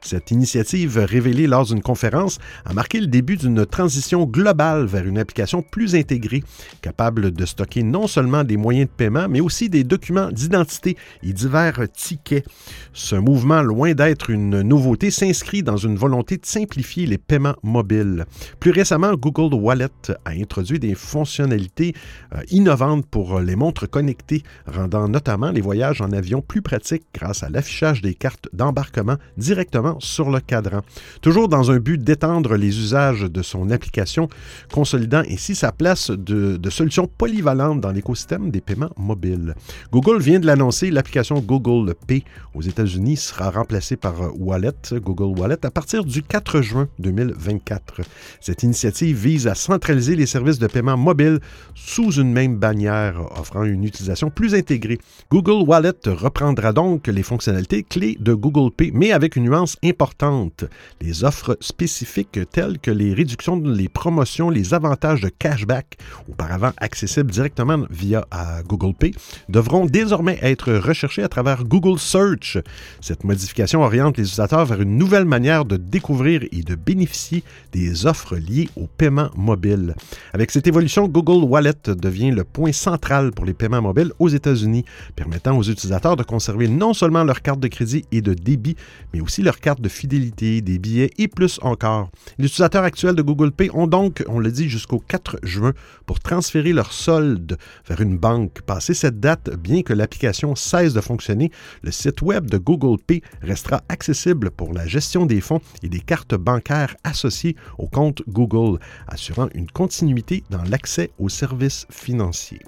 Cette 0.00 0.30
initiative 0.30 0.98
révélée 0.98 1.46
lors 1.46 1.66
d'une 1.66 1.82
conférence 1.82 2.38
a 2.64 2.72
marqué 2.72 3.00
le 3.00 3.06
début 3.06 3.36
d'une 3.36 3.66
transition 3.66 4.24
globale 4.24 4.86
vers 4.86 5.06
une 5.06 5.18
application 5.18 5.62
plus 5.62 5.94
intégrée, 5.94 6.44
capable 6.80 7.32
de 7.32 7.46
stocker 7.46 7.82
non 7.82 8.06
seulement 8.06 8.44
des 8.44 8.56
moyens 8.56 8.88
de 8.88 8.94
paiement, 8.94 9.28
mais 9.28 9.40
aussi 9.40 9.68
des 9.68 9.84
documents 9.84 10.30
d'identité 10.30 10.96
et 11.22 11.32
divers 11.32 11.80
tickets. 11.92 12.44
Ce 12.92 13.16
mouvement, 13.16 13.62
loin 13.62 13.94
d'être 13.94 14.30
une 14.30 14.62
nouveauté, 14.62 15.10
s'inscrit 15.10 15.39
dans 15.62 15.76
une 15.76 15.96
volonté 15.96 16.36
de 16.36 16.46
simplifier 16.46 17.06
les 17.06 17.18
paiements 17.18 17.56
mobiles. 17.62 18.26
Plus 18.60 18.70
récemment, 18.70 19.14
Google 19.14 19.54
Wallet 19.54 19.88
a 20.24 20.30
introduit 20.30 20.78
des 20.78 20.94
fonctionnalités 20.94 21.94
euh, 22.34 22.42
innovantes 22.50 23.06
pour 23.06 23.40
les 23.40 23.56
montres 23.56 23.88
connectées, 23.88 24.42
rendant 24.66 25.08
notamment 25.08 25.50
les 25.50 25.60
voyages 25.60 26.00
en 26.00 26.12
avion 26.12 26.42
plus 26.42 26.62
pratiques 26.62 27.04
grâce 27.14 27.42
à 27.42 27.48
l'affichage 27.48 28.02
des 28.02 28.14
cartes 28.14 28.48
d'embarquement 28.52 29.16
directement 29.36 29.98
sur 30.00 30.30
le 30.30 30.40
cadran. 30.40 30.80
Toujours 31.22 31.48
dans 31.48 31.70
un 31.70 31.78
but 31.78 32.02
d'étendre 32.02 32.56
les 32.56 32.78
usages 32.78 33.22
de 33.22 33.42
son 33.42 33.70
application, 33.70 34.28
consolidant 34.72 35.22
ainsi 35.28 35.54
sa 35.54 35.72
place 35.72 36.10
de, 36.10 36.56
de 36.56 36.70
solution 36.70 37.06
polyvalente 37.06 37.80
dans 37.80 37.92
l'écosystème 37.92 38.50
des 38.50 38.60
paiements 38.60 38.92
mobiles. 38.96 39.54
Google 39.92 40.20
vient 40.20 40.40
de 40.40 40.46
l'annoncer, 40.46 40.90
l'application 40.90 41.40
Google 41.40 41.94
Pay 42.06 42.24
aux 42.54 42.62
États-Unis 42.62 43.16
sera 43.16 43.50
remplacée 43.50 43.96
par 43.96 44.14
Wallet, 44.38 44.72
Google 44.92 45.20
Google 45.20 45.29
Wallet 45.38 45.64
à 45.64 45.70
partir 45.70 46.04
du 46.04 46.22
4 46.22 46.60
juin 46.62 46.88
2024. 46.98 48.02
Cette 48.40 48.62
initiative 48.62 49.16
vise 49.16 49.46
à 49.46 49.54
centraliser 49.54 50.16
les 50.16 50.26
services 50.26 50.58
de 50.58 50.66
paiement 50.66 50.96
mobile 50.96 51.40
sous 51.74 52.12
une 52.12 52.32
même 52.32 52.56
bannière, 52.56 53.20
offrant 53.38 53.64
une 53.64 53.84
utilisation 53.84 54.30
plus 54.30 54.54
intégrée. 54.54 54.98
Google 55.30 55.68
Wallet 55.68 55.92
reprendra 56.06 56.72
donc 56.72 57.06
les 57.06 57.22
fonctionnalités 57.22 57.82
clés 57.82 58.16
de 58.20 58.34
Google 58.34 58.70
Pay, 58.70 58.90
mais 58.92 59.12
avec 59.12 59.36
une 59.36 59.44
nuance 59.44 59.76
importante. 59.84 60.64
Les 61.00 61.24
offres 61.24 61.56
spécifiques 61.60 62.38
telles 62.50 62.78
que 62.78 62.90
les 62.90 63.14
réductions, 63.14 63.60
les 63.60 63.88
promotions, 63.88 64.50
les 64.50 64.74
avantages 64.74 65.20
de 65.20 65.28
cashback, 65.28 65.96
auparavant 66.28 66.72
accessibles 66.78 67.30
directement 67.30 67.84
via 67.90 68.26
Google 68.66 68.94
Pay, 68.94 69.12
devront 69.48 69.86
désormais 69.86 70.38
être 70.42 70.72
recherchés 70.72 71.22
à 71.22 71.28
travers 71.28 71.64
Google 71.64 71.98
Search. 71.98 72.58
Cette 73.00 73.24
modification 73.24 73.82
oriente 73.82 74.16
les 74.16 74.24
utilisateurs 74.24 74.64
vers 74.66 74.80
une 74.80 74.96
nouvelle 74.96 75.19
manière 75.24 75.64
de 75.64 75.76
découvrir 75.76 76.42
et 76.52 76.62
de 76.62 76.74
bénéficier 76.74 77.42
des 77.72 78.06
offres 78.06 78.36
liées 78.36 78.68
au 78.76 78.86
paiement 78.86 79.30
mobile. 79.36 79.94
Avec 80.32 80.50
cette 80.50 80.66
évolution, 80.66 81.08
Google 81.08 81.44
Wallet 81.44 81.72
devient 81.86 82.30
le 82.30 82.44
point 82.44 82.72
central 82.72 83.32
pour 83.32 83.44
les 83.44 83.54
paiements 83.54 83.82
mobiles 83.82 84.12
aux 84.18 84.28
États-Unis, 84.28 84.84
permettant 85.16 85.56
aux 85.56 85.62
utilisateurs 85.62 86.16
de 86.16 86.22
conserver 86.22 86.68
non 86.68 86.94
seulement 86.94 87.24
leur 87.24 87.42
carte 87.42 87.60
de 87.60 87.68
crédit 87.68 88.04
et 88.12 88.22
de 88.22 88.34
débit, 88.34 88.76
mais 89.12 89.20
aussi 89.20 89.42
leur 89.42 89.58
carte 89.60 89.80
de 89.80 89.88
fidélité, 89.88 90.60
des 90.60 90.78
billets 90.78 91.10
et 91.18 91.28
plus 91.28 91.58
encore. 91.62 92.10
Les 92.38 92.46
utilisateurs 92.46 92.84
actuels 92.84 93.14
de 93.14 93.22
Google 93.22 93.52
Pay 93.52 93.70
ont 93.74 93.86
donc, 93.86 94.24
on 94.28 94.38
le 94.38 94.50
dit, 94.50 94.68
jusqu'au 94.68 94.98
4 94.98 95.38
juin 95.42 95.72
pour 96.06 96.20
transférer 96.20 96.72
leur 96.72 96.92
solde 96.92 97.56
vers 97.86 98.00
une 98.00 98.18
banque. 98.18 98.62
Passé 98.62 98.94
cette 98.94 99.20
date, 99.20 99.50
bien 99.56 99.82
que 99.82 99.92
l'application 99.92 100.54
cesse 100.54 100.94
de 100.94 101.00
fonctionner, 101.00 101.50
le 101.82 101.90
site 101.90 102.22
web 102.22 102.48
de 102.48 102.58
Google 102.58 103.00
Pay 103.06 103.22
restera 103.42 103.82
accessible 103.88 104.50
pour 104.50 104.72
la 104.72 104.86
gestion 104.86 105.09
des 105.18 105.40
fonds 105.40 105.60
et 105.82 105.88
des 105.88 106.00
cartes 106.00 106.34
bancaires 106.34 106.96
associées 107.04 107.56
au 107.78 107.88
compte 107.88 108.22
Google, 108.28 108.78
assurant 109.08 109.48
une 109.54 109.70
continuité 109.70 110.44
dans 110.50 110.62
l'accès 110.62 111.10
aux 111.18 111.28
services 111.28 111.86
financiers. 111.90 112.62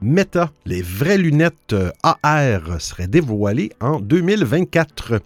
Meta, 0.00 0.50
les 0.66 0.82
vraies 0.82 1.16
lunettes 1.16 1.74
AR 2.02 2.80
seraient 2.80 3.08
dévoilées 3.08 3.72
en 3.80 4.00
2024. 4.00 5.20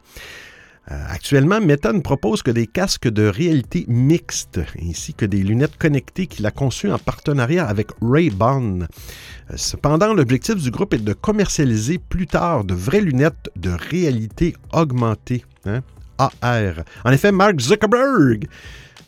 Euh, 0.91 1.05
actuellement, 1.09 1.61
Meta 1.61 1.93
ne 1.93 2.01
propose 2.01 2.43
que 2.43 2.51
des 2.51 2.67
casques 2.67 3.09
de 3.09 3.27
réalité 3.27 3.85
mixte 3.89 4.61
ainsi 4.83 5.13
que 5.13 5.27
des 5.27 5.43
lunettes 5.43 5.77
connectées 5.77 6.27
qu'il 6.27 6.47
a 6.47 6.51
conçues 6.51 6.91
en 6.91 6.99
partenariat 6.99 7.67
avec 7.67 7.89
Ray-Ban. 8.01 8.81
Euh, 8.81 8.87
cependant, 9.57 10.15
l'objectif 10.15 10.57
du 10.57 10.71
groupe 10.71 10.95
est 10.95 11.05
de 11.05 11.13
commercialiser 11.13 11.99
plus 11.99 12.27
tard 12.27 12.65
de 12.65 12.75
vraies 12.75 13.03
lunettes 13.03 13.51
de 13.57 13.71
réalité 13.71 14.55
augmentée, 14.73 15.45
hein, 15.67 15.83
AR. 16.19 16.85
En 17.05 17.13
effet, 17.13 17.33
Mark 17.33 17.61
Zuckerberg 17.61 18.49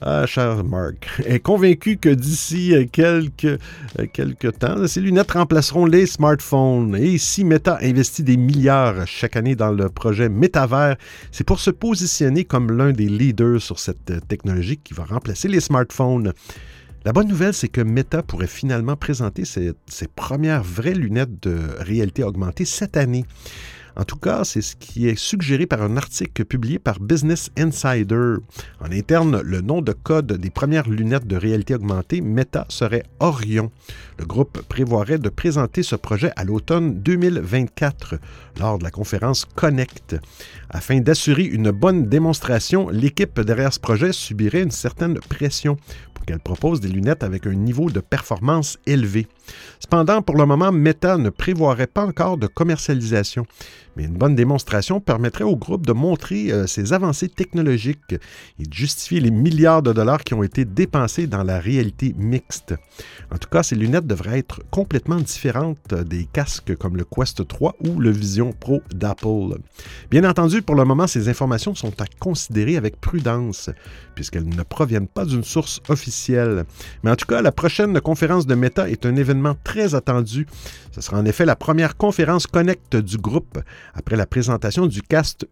ah, 0.02 0.24
cher 0.24 0.64
Mark, 0.64 1.20
est 1.26 1.40
convaincu 1.40 1.98
que 1.98 2.08
d'ici 2.08 2.74
euh, 2.74 2.86
quelques, 2.90 3.44
euh, 3.44 4.06
quelques 4.10 4.58
temps, 4.58 4.86
ces 4.86 5.02
lunettes 5.02 5.32
remplaceront 5.32 5.84
les 5.84 6.06
smartphones. 6.06 6.96
Et 6.96 7.18
si 7.18 7.44
Meta 7.44 7.78
investit 7.82 8.22
des 8.22 8.38
milliards 8.38 9.06
chaque 9.06 9.36
année 9.36 9.56
dans 9.56 9.72
le 9.72 9.90
projet 9.90 10.30
Métavers, 10.30 10.96
c'est 11.32 11.44
pour 11.44 11.60
se 11.60 11.70
positionner 11.70 12.44
comme 12.44 12.74
l'un 12.74 12.92
des 12.92 13.10
leaders 13.10 13.60
sur 13.60 13.78
cette 13.78 14.10
euh, 14.10 14.20
technologie 14.26 14.78
qui 14.78 14.94
va 14.94 15.04
remplacer 15.04 15.48
les 15.48 15.60
smartphones. 15.60 16.32
La 17.04 17.12
bonne 17.12 17.28
nouvelle, 17.28 17.52
c'est 17.52 17.68
que 17.68 17.82
Meta 17.82 18.22
pourrait 18.22 18.46
finalement 18.46 18.96
présenter 18.96 19.44
ses 19.44 19.74
premières 20.16 20.62
vraies 20.62 20.94
lunettes 20.94 21.42
de 21.42 21.58
réalité 21.78 22.24
augmentée 22.24 22.64
cette 22.64 22.96
année. 22.96 23.26
En 23.96 24.04
tout 24.04 24.16
cas, 24.16 24.44
c'est 24.44 24.62
ce 24.62 24.76
qui 24.76 25.08
est 25.08 25.18
suggéré 25.18 25.66
par 25.66 25.82
un 25.82 25.96
article 25.96 26.44
publié 26.44 26.78
par 26.78 27.00
Business 27.00 27.50
Insider. 27.58 28.36
En 28.80 28.90
interne, 28.92 29.40
le 29.42 29.60
nom 29.60 29.82
de 29.82 29.92
code 29.92 30.32
des 30.32 30.50
premières 30.50 30.88
lunettes 30.88 31.26
de 31.26 31.36
réalité 31.36 31.74
augmentée 31.74 32.20
Meta 32.20 32.66
serait 32.68 33.04
Orion. 33.18 33.70
Le 34.18 34.26
groupe 34.26 34.62
prévoirait 34.68 35.18
de 35.18 35.28
présenter 35.28 35.82
ce 35.82 35.96
projet 35.96 36.32
à 36.36 36.44
l'automne 36.44 37.00
2024 37.00 38.16
lors 38.58 38.78
de 38.78 38.84
la 38.84 38.90
conférence 38.90 39.44
Connect. 39.54 40.16
Afin 40.68 41.00
d'assurer 41.00 41.44
une 41.44 41.70
bonne 41.70 42.06
démonstration, 42.06 42.88
l'équipe 42.90 43.40
derrière 43.40 43.72
ce 43.72 43.80
projet 43.80 44.12
subirait 44.12 44.62
une 44.62 44.70
certaine 44.70 45.18
pression 45.18 45.76
qu'elle 46.26 46.40
propose 46.40 46.80
des 46.80 46.88
lunettes 46.88 47.22
avec 47.22 47.46
un 47.46 47.54
niveau 47.54 47.90
de 47.90 48.00
performance 48.00 48.78
élevé. 48.86 49.26
Cependant, 49.80 50.22
pour 50.22 50.36
le 50.36 50.46
moment, 50.46 50.72
Meta 50.72 51.16
ne 51.16 51.30
prévoirait 51.30 51.86
pas 51.86 52.06
encore 52.06 52.36
de 52.36 52.46
commercialisation, 52.46 53.46
mais 53.96 54.04
une 54.04 54.16
bonne 54.16 54.34
démonstration 54.34 55.00
permettrait 55.00 55.44
au 55.44 55.56
groupe 55.56 55.86
de 55.86 55.92
montrer 55.92 56.52
euh, 56.52 56.66
ses 56.66 56.92
avancées 56.92 57.28
technologiques 57.28 58.14
et 58.58 58.64
de 58.64 58.72
justifier 58.72 59.20
les 59.20 59.30
milliards 59.30 59.82
de 59.82 59.92
dollars 59.92 60.24
qui 60.24 60.34
ont 60.34 60.42
été 60.42 60.64
dépensés 60.64 61.26
dans 61.26 61.42
la 61.42 61.58
réalité 61.58 62.14
mixte. 62.16 62.74
En 63.32 63.38
tout 63.38 63.48
cas, 63.48 63.62
ces 63.62 63.76
lunettes 63.76 64.06
devraient 64.06 64.38
être 64.38 64.62
complètement 64.70 65.16
différentes 65.16 65.94
des 65.94 66.24
casques 66.24 66.76
comme 66.76 66.96
le 66.96 67.04
Quest 67.04 67.46
3 67.46 67.76
ou 67.80 68.00
le 68.00 68.10
Vision 68.10 68.52
Pro 68.52 68.80
d'Apple. 68.92 69.58
Bien 70.10 70.28
entendu, 70.28 70.62
pour 70.62 70.74
le 70.74 70.84
moment, 70.84 71.06
ces 71.06 71.28
informations 71.28 71.74
sont 71.74 72.00
à 72.00 72.06
considérer 72.18 72.76
avec 72.76 73.00
prudence, 73.00 73.70
puisqu'elles 74.14 74.48
ne 74.48 74.62
proviennent 74.62 75.08
pas 75.08 75.24
d'une 75.24 75.44
source 75.44 75.80
officielle. 75.88 76.64
Mais 77.02 77.10
en 77.10 77.16
tout 77.16 77.26
cas, 77.26 77.42
la 77.42 77.52
prochaine 77.52 78.00
conférence 78.00 78.46
de 78.46 78.54
Meta 78.54 78.88
est 78.88 79.06
un 79.06 79.16
événement 79.16 79.56
très 79.64 79.94
attendu. 79.94 80.46
Ce 80.92 81.00
sera 81.00 81.18
en 81.18 81.24
effet 81.24 81.44
la 81.44 81.56
première 81.56 81.96
conférence 81.96 82.46
Connect 82.46 82.96
du 82.96 83.16
groupe 83.16 83.58
après 83.94 84.16
la 84.16 84.26
présentation 84.26 84.86
du, 84.86 85.02
casque, 85.02 85.44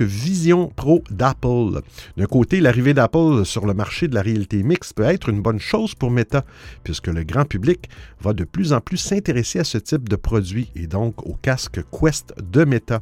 Vision 0.00 0.72
Pro 0.74 1.02
d'Apple. 1.10 1.80
D'un 2.16 2.26
côté, 2.26 2.60
l'arrivée 2.60 2.94
d'Apple 2.94 3.44
sur 3.44 3.66
le 3.66 3.74
marché 3.74 4.08
de 4.08 4.14
la 4.14 4.22
réalité 4.22 4.62
mixte 4.62 4.94
peut 4.94 5.04
être 5.04 5.28
une 5.28 5.42
bonne 5.42 5.60
chose 5.60 5.94
pour 5.94 6.10
Meta, 6.10 6.44
puisque 6.84 7.08
le 7.08 7.24
grand 7.24 7.44
public 7.44 7.88
va 8.20 8.32
de 8.32 8.44
plus 8.44 8.72
en 8.72 8.80
plus 8.80 8.96
s'intéresser 8.96 9.60
à 9.60 9.64
ce 9.64 9.78
type 9.78 10.08
de 10.08 10.16
produit 10.16 10.70
et 10.74 10.86
donc 10.86 11.26
au 11.26 11.34
casque 11.34 11.80
Quest 11.90 12.34
de 12.42 12.64
Meta. 12.64 13.00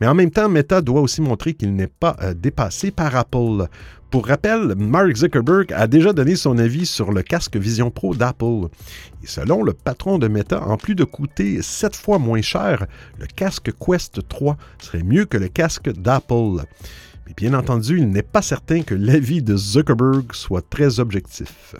Mais 0.00 0.06
en 0.06 0.14
même 0.14 0.30
temps, 0.30 0.48
Meta 0.48 0.80
doit 0.80 1.00
aussi 1.00 1.20
montrer 1.20 1.54
qu'il 1.54 1.74
n'est 1.74 1.86
pas 1.86 2.16
euh, 2.22 2.34
dépassé 2.34 2.90
par 2.90 3.14
Apple. 3.16 3.68
Pour 4.10 4.26
rappel, 4.26 4.74
Mark 4.74 5.14
Zuckerberg 5.16 5.70
a 5.74 5.86
déjà 5.86 6.14
donné 6.14 6.34
son 6.34 6.56
avis 6.56 6.86
sur 6.86 7.12
le 7.12 7.22
casque 7.22 7.56
Vision 7.56 7.90
Pro 7.90 8.14
d'Apple. 8.14 8.68
Et 9.22 9.26
selon 9.26 9.62
le 9.62 9.74
patron 9.74 10.18
de 10.18 10.28
Meta, 10.28 10.62
en 10.62 10.78
plus 10.78 10.94
de 10.94 11.04
coûter 11.04 11.60
7 11.60 11.94
fois 11.94 12.18
moins 12.18 12.40
cher, 12.40 12.86
le 13.18 13.26
casque 13.26 13.70
Quest 13.78 14.26
3 14.26 14.56
serait 14.78 15.02
mieux 15.02 15.26
que 15.26 15.36
le 15.36 15.48
casque 15.48 15.92
d'Apple. 15.92 16.64
Mais 17.26 17.34
bien 17.36 17.52
entendu, 17.52 17.98
il 17.98 18.08
n'est 18.08 18.22
pas 18.22 18.40
certain 18.40 18.80
que 18.80 18.94
l'avis 18.94 19.42
de 19.42 19.56
Zuckerberg 19.56 20.32
soit 20.32 20.66
très 20.66 21.00
objectif. 21.00 21.74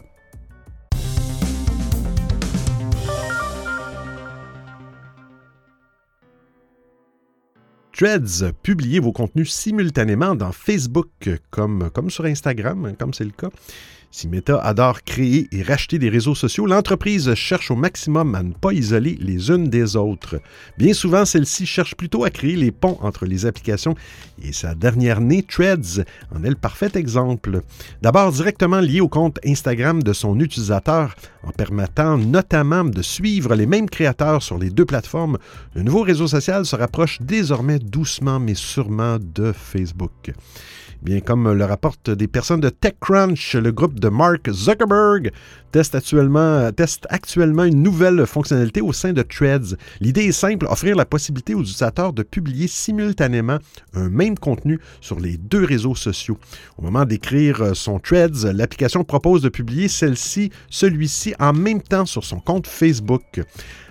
Publiez 8.62 9.00
vos 9.00 9.12
contenus 9.12 9.52
simultanément 9.52 10.36
dans 10.36 10.52
Facebook 10.52 11.08
comme, 11.50 11.90
comme 11.90 12.10
sur 12.10 12.26
Instagram, 12.26 12.94
comme 12.96 13.12
c'est 13.12 13.24
le 13.24 13.32
cas. 13.32 13.50
Si 14.10 14.26
Meta 14.26 14.58
adore 14.58 15.02
créer 15.02 15.48
et 15.52 15.62
racheter 15.62 15.98
des 15.98 16.08
réseaux 16.08 16.34
sociaux, 16.34 16.64
l'entreprise 16.64 17.34
cherche 17.34 17.70
au 17.70 17.76
maximum 17.76 18.34
à 18.34 18.42
ne 18.42 18.54
pas 18.54 18.72
isoler 18.72 19.18
les 19.20 19.50
unes 19.50 19.68
des 19.68 19.96
autres. 19.96 20.40
Bien 20.78 20.94
souvent, 20.94 21.26
celle-ci 21.26 21.66
cherche 21.66 21.94
plutôt 21.94 22.24
à 22.24 22.30
créer 22.30 22.56
les 22.56 22.70
ponts 22.70 22.98
entre 23.02 23.26
les 23.26 23.44
applications 23.44 23.94
et 24.42 24.52
sa 24.52 24.74
dernière 24.74 25.20
née, 25.20 25.42
Threads, 25.42 26.04
en 26.34 26.42
est 26.42 26.48
le 26.48 26.54
parfait 26.54 26.90
exemple. 26.94 27.60
D'abord 28.00 28.32
directement 28.32 28.80
lié 28.80 29.02
au 29.02 29.08
compte 29.08 29.38
Instagram 29.44 30.02
de 30.02 30.14
son 30.14 30.40
utilisateur, 30.40 31.14
en 31.42 31.50
permettant 31.50 32.16
notamment 32.16 32.84
de 32.84 33.02
suivre 33.02 33.54
les 33.54 33.66
mêmes 33.66 33.90
créateurs 33.90 34.42
sur 34.42 34.58
les 34.58 34.70
deux 34.70 34.86
plateformes, 34.86 35.36
le 35.74 35.82
nouveau 35.82 36.02
réseau 36.02 36.26
social 36.26 36.64
se 36.64 36.76
rapproche 36.76 37.20
désormais 37.20 37.78
doucement 37.78 38.40
mais 38.40 38.54
sûrement 38.54 39.18
de 39.20 39.52
Facebook. 39.52 40.32
Bien, 41.00 41.20
comme 41.20 41.52
le 41.52 41.64
rapportent 41.64 42.10
des 42.10 42.26
personnes 42.26 42.60
de 42.60 42.70
TechCrunch, 42.70 43.54
le 43.54 43.70
groupe 43.70 44.00
de 44.00 44.08
Mark 44.08 44.50
Zuckerberg 44.50 45.30
teste 45.70 45.94
actuellement, 45.94 46.70
teste 46.72 47.06
actuellement 47.10 47.64
une 47.64 47.82
nouvelle 47.82 48.26
fonctionnalité 48.26 48.80
au 48.80 48.92
sein 48.92 49.12
de 49.12 49.22
Threads. 49.22 49.76
L'idée 50.00 50.24
est 50.24 50.32
simple, 50.32 50.66
offrir 50.66 50.96
la 50.96 51.04
possibilité 51.04 51.54
aux 51.54 51.60
utilisateurs 51.60 52.12
de 52.12 52.22
publier 52.22 52.68
simultanément 52.68 53.58
un 53.94 54.08
même 54.08 54.38
contenu 54.38 54.80
sur 55.00 55.20
les 55.20 55.36
deux 55.36 55.64
réseaux 55.64 55.94
sociaux. 55.94 56.38
Au 56.78 56.82
moment 56.82 57.04
d'écrire 57.04 57.76
son 57.76 57.98
Threads, 57.98 58.52
l'application 58.52 59.04
propose 59.04 59.42
de 59.42 59.48
publier 59.48 59.88
celle-ci, 59.88 60.50
celui-ci 60.70 61.34
en 61.38 61.52
même 61.52 61.82
temps 61.82 62.06
sur 62.06 62.24
son 62.24 62.40
compte 62.40 62.66
Facebook. 62.66 63.40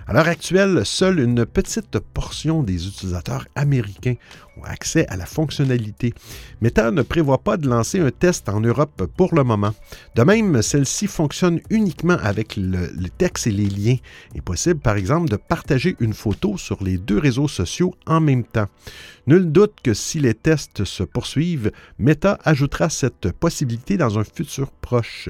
À 0.06 0.14
l'heure 0.14 0.28
actuelle, 0.28 0.86
seule 0.86 1.20
une 1.20 1.44
petite 1.44 1.98
portion 1.98 2.62
des 2.62 2.86
utilisateurs 2.86 3.44
américains 3.54 4.14
ont 4.56 4.64
accès 4.64 5.06
à 5.08 5.18
la 5.18 5.26
fonctionnalité. 5.26 6.14
Meta 6.62 6.90
ne 6.90 7.02
prévoit 7.02 7.42
pas 7.42 7.58
de 7.58 7.68
lancer 7.68 8.00
un 8.00 8.10
test 8.10 8.48
en 8.48 8.60
Europe 8.60 9.04
pour 9.18 9.34
le 9.34 9.44
moment. 9.44 9.74
De 10.14 10.22
même, 10.22 10.62
celle-ci 10.62 11.08
fonctionne 11.08 11.60
uniquement 11.70 12.16
avec 12.22 12.56
le, 12.56 12.88
texte 13.16 13.46
et 13.46 13.50
les 13.50 13.68
liens. 13.68 13.96
Il 14.32 14.38
est 14.38 14.42
possible, 14.42 14.80
par 14.80 14.96
exemple, 14.96 15.28
de 15.28 15.36
partager 15.36 15.96
une 16.00 16.14
photo 16.14 16.56
sur 16.56 16.82
les 16.82 16.98
deux 16.98 17.18
réseaux 17.18 17.48
sociaux 17.48 17.94
en 18.06 18.20
même 18.20 18.44
temps. 18.44 18.66
Nul 19.28 19.52
doute 19.52 19.82
que 19.84 19.92
si 19.92 20.20
les 20.20 20.32
tests 20.32 20.86
se 20.86 21.02
poursuivent, 21.02 21.70
Meta 21.98 22.38
ajoutera 22.44 22.88
cette 22.88 23.30
possibilité 23.32 23.98
dans 23.98 24.18
un 24.18 24.24
futur 24.24 24.70
proche. 24.70 25.28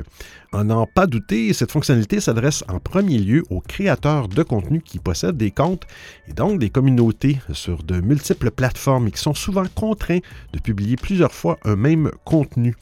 En 0.53 0.63
n'en 0.63 0.87
pas 0.87 1.09
douter, 1.09 1.53
cette 1.53 1.73
fonctionnalité 1.73 2.21
s'adresse 2.21 2.63
en 2.69 2.79
premier 2.79 3.19
lieu 3.19 3.43
aux 3.51 3.61
créateurs 3.61 4.29
de 4.29 4.45
contenu 4.45 4.83
qui 4.83 5.01
possèdent 5.01 5.37
des 5.37 5.51
comptes 5.51 5.83
et 6.29 6.33
donc 6.33 6.61
des 6.61 6.71
communautés 6.71 7.41
sur 7.53 7.83
de 7.83 8.01
multiples 8.01 8.53
plateformes 8.53 9.09
et 9.09 9.11
qui 9.11 9.21
sont 9.21 9.35
souvent 9.35 9.67
contraints 9.75 10.21
de 10.53 10.61
publier 10.61 10.95
plusieurs 10.95 11.35
fois 11.35 11.59
un 11.65 11.75
même 11.75 12.13
contenu. 12.25 12.77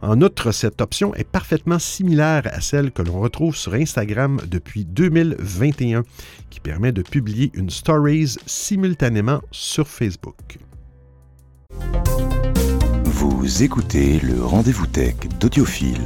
En 0.00 0.22
outre, 0.22 0.52
cette 0.52 0.80
option 0.80 1.14
est 1.14 1.28
parfaitement 1.28 1.78
similaire 1.78 2.44
à 2.46 2.62
celle 2.62 2.92
que 2.92 3.02
l'on 3.02 3.20
retrouve 3.20 3.56
sur 3.56 3.74
Instagram 3.74 4.40
depuis 4.46 4.86
2021, 4.86 6.02
qui 6.48 6.60
permet 6.60 6.92
de 6.92 7.02
publier 7.02 7.50
une 7.52 7.68
stories 7.68 8.38
simultanément 8.46 9.42
sur 9.50 9.86
Facebook. 9.86 10.61
Vous 13.04 13.62
écoutez 13.62 14.20
le 14.20 14.44
rendez-vous 14.44 14.86
tech 14.86 15.14
d'Audiophile. 15.38 16.04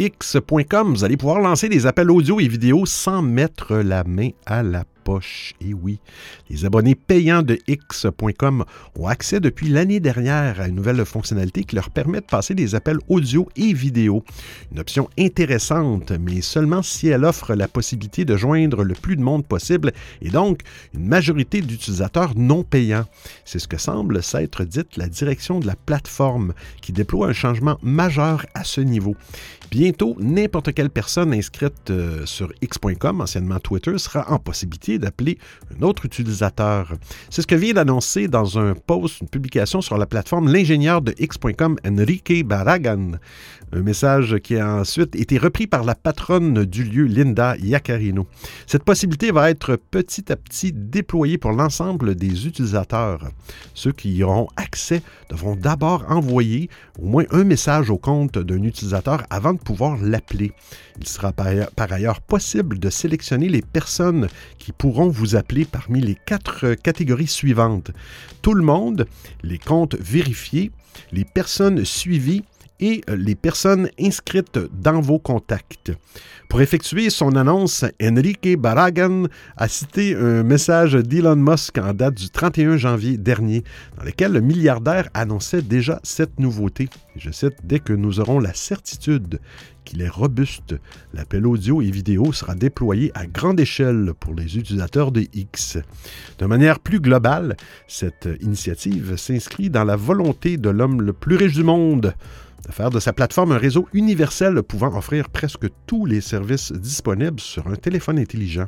X.com, 0.00 0.90
vous 0.90 1.04
allez 1.04 1.16
pouvoir 1.16 1.40
lancer 1.40 1.68
des 1.68 1.86
appels 1.86 2.10
audio 2.10 2.38
et 2.38 2.46
vidéo 2.46 2.86
sans 2.86 3.20
mettre 3.20 3.76
la 3.76 4.04
main 4.04 4.30
à 4.46 4.62
la 4.62 4.84
et 5.60 5.72
oui, 5.72 6.00
les 6.50 6.64
abonnés 6.66 6.94
payants 6.94 7.42
de 7.42 7.58
X.com 7.66 8.64
ont 8.96 9.06
accès 9.06 9.40
depuis 9.40 9.68
l'année 9.68 10.00
dernière 10.00 10.60
à 10.60 10.68
une 10.68 10.74
nouvelle 10.74 11.04
fonctionnalité 11.04 11.64
qui 11.64 11.76
leur 11.76 11.90
permet 11.90 12.20
de 12.20 12.26
passer 12.26 12.54
des 12.54 12.74
appels 12.74 12.98
audio 13.08 13.48
et 13.56 13.72
vidéo. 13.72 14.22
Une 14.70 14.80
option 14.80 15.08
intéressante, 15.18 16.12
mais 16.12 16.42
seulement 16.42 16.82
si 16.82 17.08
elle 17.08 17.24
offre 17.24 17.54
la 17.54 17.68
possibilité 17.68 18.24
de 18.24 18.36
joindre 18.36 18.84
le 18.84 18.94
plus 18.94 19.16
de 19.16 19.22
monde 19.22 19.46
possible 19.46 19.92
et 20.20 20.28
donc 20.28 20.60
une 20.92 21.06
majorité 21.06 21.62
d'utilisateurs 21.62 22.34
non 22.36 22.62
payants. 22.62 23.06
C'est 23.44 23.58
ce 23.58 23.68
que 23.68 23.78
semble 23.78 24.22
s'être 24.22 24.64
dite 24.64 24.96
la 24.96 25.08
direction 25.08 25.58
de 25.58 25.66
la 25.66 25.76
plateforme 25.76 26.52
qui 26.82 26.92
déploie 26.92 27.28
un 27.28 27.32
changement 27.32 27.78
majeur 27.82 28.44
à 28.54 28.64
ce 28.64 28.82
niveau. 28.82 29.16
Bientôt, 29.70 30.16
n'importe 30.18 30.72
quelle 30.72 30.88
personne 30.88 31.34
inscrite 31.34 31.90
euh, 31.90 32.24
sur 32.24 32.50
X.com, 32.62 33.20
anciennement 33.20 33.58
Twitter, 33.58 33.98
sera 33.98 34.30
en 34.32 34.38
possibilité 34.38 34.97
d'appeler 34.98 35.38
un 35.76 35.82
autre 35.82 36.06
utilisateur. 36.06 36.94
C'est 37.30 37.42
ce 37.42 37.46
que 37.46 37.54
vient 37.54 37.74
d'annoncer 37.74 38.28
dans 38.28 38.58
un 38.58 38.74
post, 38.74 39.20
une 39.20 39.28
publication 39.28 39.80
sur 39.80 39.98
la 39.98 40.06
plateforme 40.06 40.52
l'ingénieur 40.52 41.02
de 41.02 41.14
X.com, 41.18 41.76
Enrique 41.86 42.46
Barragan. 42.46 43.12
Un 43.72 43.82
message 43.82 44.38
qui 44.38 44.56
a 44.56 44.76
ensuite 44.76 45.14
été 45.14 45.36
repris 45.36 45.66
par 45.66 45.84
la 45.84 45.94
patronne 45.94 46.64
du 46.64 46.84
lieu, 46.84 47.04
Linda 47.04 47.54
Iacarino. 47.58 48.26
Cette 48.66 48.82
possibilité 48.82 49.30
va 49.30 49.50
être 49.50 49.76
petit 49.76 50.32
à 50.32 50.36
petit 50.36 50.72
déployée 50.72 51.36
pour 51.36 51.52
l'ensemble 51.52 52.14
des 52.14 52.46
utilisateurs. 52.46 53.30
Ceux 53.74 53.92
qui 53.92 54.12
y 54.12 54.22
auront 54.22 54.48
accès 54.56 55.02
devront 55.28 55.54
d'abord 55.54 56.04
envoyer 56.08 56.70
au 56.98 57.06
moins 57.06 57.24
un 57.30 57.44
message 57.44 57.90
au 57.90 57.98
compte 57.98 58.38
d'un 58.38 58.62
utilisateur 58.62 59.24
avant 59.28 59.52
de 59.52 59.58
pouvoir 59.58 59.98
l'appeler. 59.98 60.52
Il 60.98 61.06
sera 61.06 61.32
par 61.32 61.92
ailleurs 61.92 62.20
possible 62.20 62.78
de 62.78 62.90
sélectionner 62.90 63.48
les 63.48 63.62
personnes 63.62 64.28
qui 64.58 64.72
pourront 64.78 65.08
vous 65.08 65.36
appeler 65.36 65.64
parmi 65.64 66.00
les 66.00 66.14
quatre 66.14 66.74
catégories 66.74 67.26
suivantes. 67.26 67.90
Tout 68.42 68.54
le 68.54 68.62
monde, 68.62 69.06
les 69.42 69.58
comptes 69.58 69.96
vérifiés, 69.96 70.70
les 71.12 71.24
personnes 71.24 71.84
suivies 71.84 72.44
et 72.80 73.02
les 73.08 73.34
personnes 73.34 73.88
inscrites 74.00 74.58
dans 74.72 75.00
vos 75.00 75.18
contacts. 75.18 75.92
Pour 76.48 76.62
effectuer 76.62 77.10
son 77.10 77.36
annonce, 77.36 77.84
Enrique 78.02 78.56
Barragan 78.56 79.24
a 79.56 79.68
cité 79.68 80.14
un 80.14 80.42
message 80.42 80.94
d'Elon 80.94 81.36
Musk 81.36 81.76
en 81.76 81.92
date 81.92 82.14
du 82.14 82.30
31 82.30 82.78
janvier 82.78 83.18
dernier, 83.18 83.64
dans 83.98 84.04
lequel 84.04 84.32
le 84.32 84.40
milliardaire 84.40 85.08
annonçait 85.12 85.60
déjà 85.60 86.00
cette 86.02 86.40
nouveauté. 86.40 86.88
Je 87.16 87.30
cite 87.30 87.56
Dès 87.64 87.80
que 87.80 87.92
nous 87.92 88.20
aurons 88.20 88.38
la 88.38 88.54
certitude 88.54 89.40
qu'il 89.84 90.00
est 90.00 90.08
robuste, 90.08 90.76
l'appel 91.12 91.46
audio 91.46 91.82
et 91.82 91.90
vidéo 91.90 92.32
sera 92.32 92.54
déployé 92.54 93.10
à 93.14 93.26
grande 93.26 93.60
échelle 93.60 94.12
pour 94.18 94.34
les 94.34 94.56
utilisateurs 94.56 95.12
de 95.12 95.26
X. 95.34 95.78
De 96.38 96.46
manière 96.46 96.78
plus 96.78 97.00
globale, 97.00 97.56
cette 97.86 98.28
initiative 98.40 99.16
s'inscrit 99.16 99.68
dans 99.68 99.84
la 99.84 99.96
volonté 99.96 100.56
de 100.56 100.70
l'homme 100.70 101.02
le 101.02 101.12
plus 101.12 101.36
riche 101.36 101.54
du 101.54 101.64
monde 101.64 102.14
de 102.66 102.72
faire 102.72 102.90
de 102.90 103.00
sa 103.00 103.12
plateforme 103.12 103.52
un 103.52 103.58
réseau 103.58 103.88
universel 103.92 104.62
pouvant 104.62 104.96
offrir 104.96 105.28
presque 105.30 105.66
tous 105.86 106.06
les 106.06 106.20
services 106.20 106.72
disponibles 106.72 107.40
sur 107.40 107.66
un 107.68 107.76
téléphone 107.76 108.18
intelligent. 108.18 108.66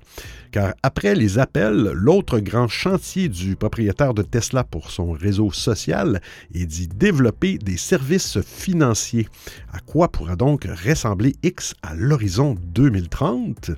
Car 0.53 0.75
après 0.83 1.15
les 1.15 1.39
appels, 1.39 1.91
l'autre 1.95 2.39
grand 2.39 2.69
chantier 2.69 3.29
du 3.29 3.57
propriétaire 3.57 4.15
de 4.15 4.23
Tesla 4.23 4.65
pour 4.65 4.91
son 4.91 5.13
réseau 5.13 5.51
social 5.51 6.21
est 6.55 6.67
d'y 6.67 6.89
développer 6.89 7.59
des 7.59 7.77
services 7.77 8.41
financiers. 8.41 9.29
À 9.73 9.81
quoi 9.81 10.09
pourra 10.09 10.37
donc 10.37 10.65
ressembler 10.65 11.37
X 11.43 11.75
à 11.83 11.95
l'horizon 11.95 12.57
2030? 12.75 13.73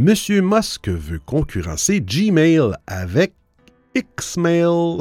Monsieur 0.00 0.42
Musk 0.42 0.88
veut 0.88 1.18
concurrencer 1.18 2.00
Gmail 2.00 2.70
avec 2.86 3.34
Xmail. 3.96 4.98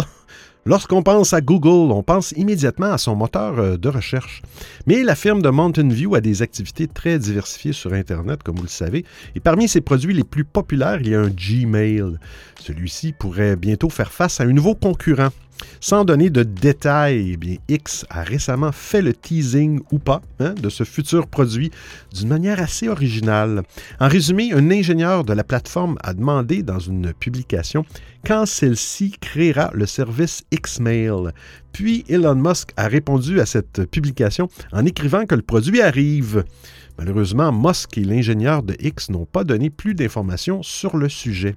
Lorsqu'on 0.65 1.03
pense 1.03 1.33
à 1.33 1.41
Google, 1.41 1.91
on 1.93 2.01
pense 2.01 2.31
immédiatement 2.31 2.87
à 2.87 2.97
son 2.97 3.15
moteur 3.15 3.59
euh, 3.59 3.77
de 3.77 3.89
recherche. 3.89 4.41
Mais 4.87 5.03
la 5.03 5.13
firme 5.13 5.43
de 5.43 5.49
Mountain 5.49 5.89
View 5.89 6.15
a 6.15 6.19
des 6.19 6.41
activités 6.41 6.87
très 6.87 7.19
diversifiées 7.19 7.73
sur 7.73 7.93
Internet, 7.93 8.41
comme 8.41 8.55
vous 8.55 8.63
le 8.63 8.69
savez, 8.69 9.05
et 9.35 9.39
parmi 9.39 9.67
ses 9.67 9.81
produits 9.81 10.15
les 10.15 10.23
plus 10.23 10.45
populaires, 10.45 10.97
il 10.99 11.09
y 11.09 11.15
a 11.15 11.21
un 11.21 11.29
Gmail. 11.29 12.17
Celui-ci 12.59 13.13
pourrait 13.13 13.55
bientôt 13.55 13.91
faire 13.91 14.11
face 14.11 14.41
à 14.41 14.45
un 14.45 14.51
nouveau 14.51 14.73
concurrent. 14.73 15.29
Sans 15.79 16.05
donner 16.05 16.29
de 16.29 16.43
détails, 16.43 17.37
eh 17.43 17.73
X 17.73 18.05
a 18.09 18.23
récemment 18.23 18.71
fait 18.71 19.01
le 19.01 19.13
teasing 19.13 19.81
ou 19.91 19.99
pas 19.99 20.21
hein, 20.39 20.53
de 20.53 20.69
ce 20.69 20.83
futur 20.83 21.27
produit 21.27 21.71
d'une 22.13 22.29
manière 22.29 22.61
assez 22.61 22.87
originale. 22.87 23.63
En 23.99 24.07
résumé, 24.07 24.51
un 24.53 24.71
ingénieur 24.71 25.23
de 25.23 25.33
la 25.33 25.43
plateforme 25.43 25.97
a 26.03 26.13
demandé 26.13 26.63
dans 26.63 26.79
une 26.79 27.13
publication 27.13 27.85
quand 28.25 28.45
celle-ci 28.45 29.15
créera 29.21 29.71
le 29.73 29.85
service 29.85 30.43
Xmail. 30.51 31.31
Puis 31.71 32.03
Elon 32.09 32.35
Musk 32.35 32.71
a 32.75 32.87
répondu 32.87 33.39
à 33.39 33.45
cette 33.45 33.85
publication 33.89 34.49
en 34.71 34.85
écrivant 34.85 35.25
que 35.25 35.35
le 35.35 35.41
produit 35.41 35.81
arrive. 35.81 36.43
Malheureusement, 36.97 37.51
Musk 37.51 37.97
et 37.97 38.03
l'ingénieur 38.03 38.63
de 38.63 38.75
X 38.79 39.09
n'ont 39.09 39.25
pas 39.25 39.43
donné 39.43 39.69
plus 39.69 39.93
d'informations 39.93 40.63
sur 40.63 40.97
le 40.97 41.09
sujet. 41.09 41.53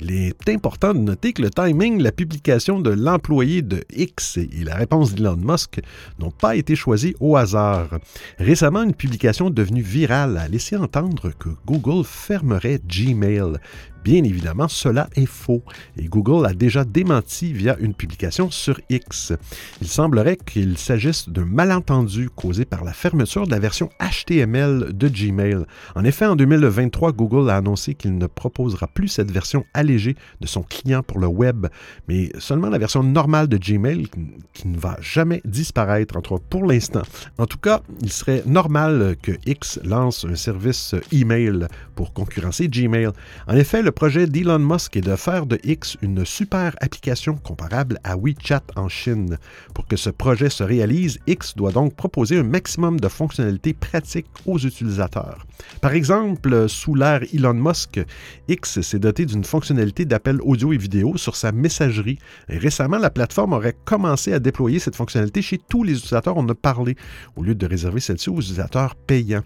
Il 0.00 0.12
est 0.12 0.48
important 0.48 0.94
de 0.94 0.98
noter 0.98 1.34
que 1.34 1.42
le 1.42 1.50
timing, 1.50 2.00
la 2.00 2.12
publication 2.12 2.80
de 2.80 2.90
l'employé 2.90 3.60
de 3.60 3.84
X 3.94 4.38
et 4.38 4.64
la 4.64 4.76
réponse 4.76 5.14
d'Elon 5.14 5.36
Musk 5.36 5.80
n'ont 6.18 6.30
pas 6.30 6.56
été 6.56 6.76
choisis 6.76 7.12
au 7.20 7.36
hasard. 7.36 7.98
Récemment, 8.38 8.82
une 8.82 8.94
publication 8.94 9.50
devenue 9.50 9.82
virale 9.82 10.38
a 10.38 10.48
laissé 10.48 10.76
entendre 10.76 11.30
que 11.38 11.50
Google 11.66 12.04
fermerait 12.04 12.80
Gmail. 12.86 13.58
Bien 14.02 14.24
évidemment, 14.24 14.66
cela 14.66 15.08
est 15.14 15.26
faux 15.26 15.62
et 15.98 16.04
Google 16.04 16.46
a 16.46 16.54
déjà 16.54 16.84
démenti 16.84 17.52
via 17.52 17.76
une 17.78 17.92
publication 17.92 18.50
sur 18.50 18.80
X. 18.88 19.34
Il 19.82 19.88
semblerait 19.88 20.38
qu'il 20.38 20.78
s'agisse 20.78 21.28
d'un 21.28 21.44
malentendu 21.44 22.30
causé 22.30 22.64
par 22.64 22.82
la 22.82 22.94
fermeture 22.94 23.46
de 23.46 23.50
la 23.50 23.58
version 23.58 23.90
HTML 24.00 24.92
de 24.94 25.08
Gmail. 25.08 25.66
En 25.94 26.04
effet, 26.04 26.24
en 26.24 26.34
2023, 26.34 27.12
Google 27.12 27.50
a 27.50 27.56
annoncé 27.56 27.94
qu'il 27.94 28.16
ne 28.16 28.26
proposera 28.26 28.86
plus 28.86 29.08
cette 29.08 29.30
version 29.30 29.64
allégée 29.74 30.16
de 30.40 30.46
son 30.46 30.62
client 30.62 31.02
pour 31.02 31.18
le 31.18 31.26
web, 31.26 31.66
mais 32.08 32.32
seulement 32.38 32.70
la 32.70 32.78
version 32.78 33.02
normale 33.02 33.48
de 33.48 33.58
Gmail 33.58 34.08
qui 34.54 34.68
ne 34.68 34.78
va 34.78 34.96
jamais 35.00 35.42
disparaître, 35.44 36.16
entre 36.16 36.38
pour 36.38 36.64
l'instant. 36.64 37.02
En 37.36 37.46
tout 37.46 37.58
cas, 37.58 37.82
il 38.00 38.10
serait 38.10 38.42
normal 38.46 39.16
que 39.22 39.32
X 39.44 39.78
lance 39.84 40.24
un 40.24 40.36
service 40.36 40.94
email 41.12 41.66
pour 41.94 42.14
concurrencer 42.14 42.68
Gmail. 42.68 43.08
En 43.46 43.56
effet, 43.56 43.82
le 43.90 43.92
projet 43.92 44.28
d'Elon 44.28 44.60
Musk 44.60 44.96
est 44.96 45.00
de 45.00 45.16
faire 45.16 45.46
de 45.46 45.58
X 45.64 45.96
une 46.00 46.24
super 46.24 46.76
application 46.80 47.34
comparable 47.34 47.98
à 48.04 48.16
WeChat 48.16 48.62
en 48.76 48.88
Chine. 48.88 49.36
Pour 49.74 49.88
que 49.88 49.96
ce 49.96 50.10
projet 50.10 50.48
se 50.48 50.62
réalise, 50.62 51.18
X 51.26 51.56
doit 51.56 51.72
donc 51.72 51.96
proposer 51.96 52.38
un 52.38 52.44
maximum 52.44 53.00
de 53.00 53.08
fonctionnalités 53.08 53.74
pratiques 53.74 54.28
aux 54.46 54.60
utilisateurs. 54.60 55.44
Par 55.80 55.92
exemple, 55.92 56.68
sous 56.68 56.94
l'ère 56.94 57.22
Elon 57.34 57.54
Musk, 57.54 58.00
X 58.46 58.80
s'est 58.80 59.00
doté 59.00 59.26
d'une 59.26 59.42
fonctionnalité 59.42 60.04
d'appel 60.04 60.38
audio 60.40 60.72
et 60.72 60.78
vidéo 60.78 61.16
sur 61.16 61.34
sa 61.34 61.50
messagerie. 61.50 62.20
Récemment, 62.48 62.98
la 62.98 63.10
plateforme 63.10 63.54
aurait 63.54 63.76
commencé 63.84 64.32
à 64.32 64.38
déployer 64.38 64.78
cette 64.78 64.94
fonctionnalité 64.94 65.42
chez 65.42 65.58
tous 65.58 65.82
les 65.82 65.94
utilisateurs 65.94 66.36
on 66.36 66.48
a 66.48 66.54
parlé, 66.54 66.94
au 67.34 67.42
lieu 67.42 67.56
de 67.56 67.66
réserver 67.66 67.98
celle-ci 67.98 68.30
aux 68.30 68.38
utilisateurs 68.38 68.94
payants. 68.94 69.42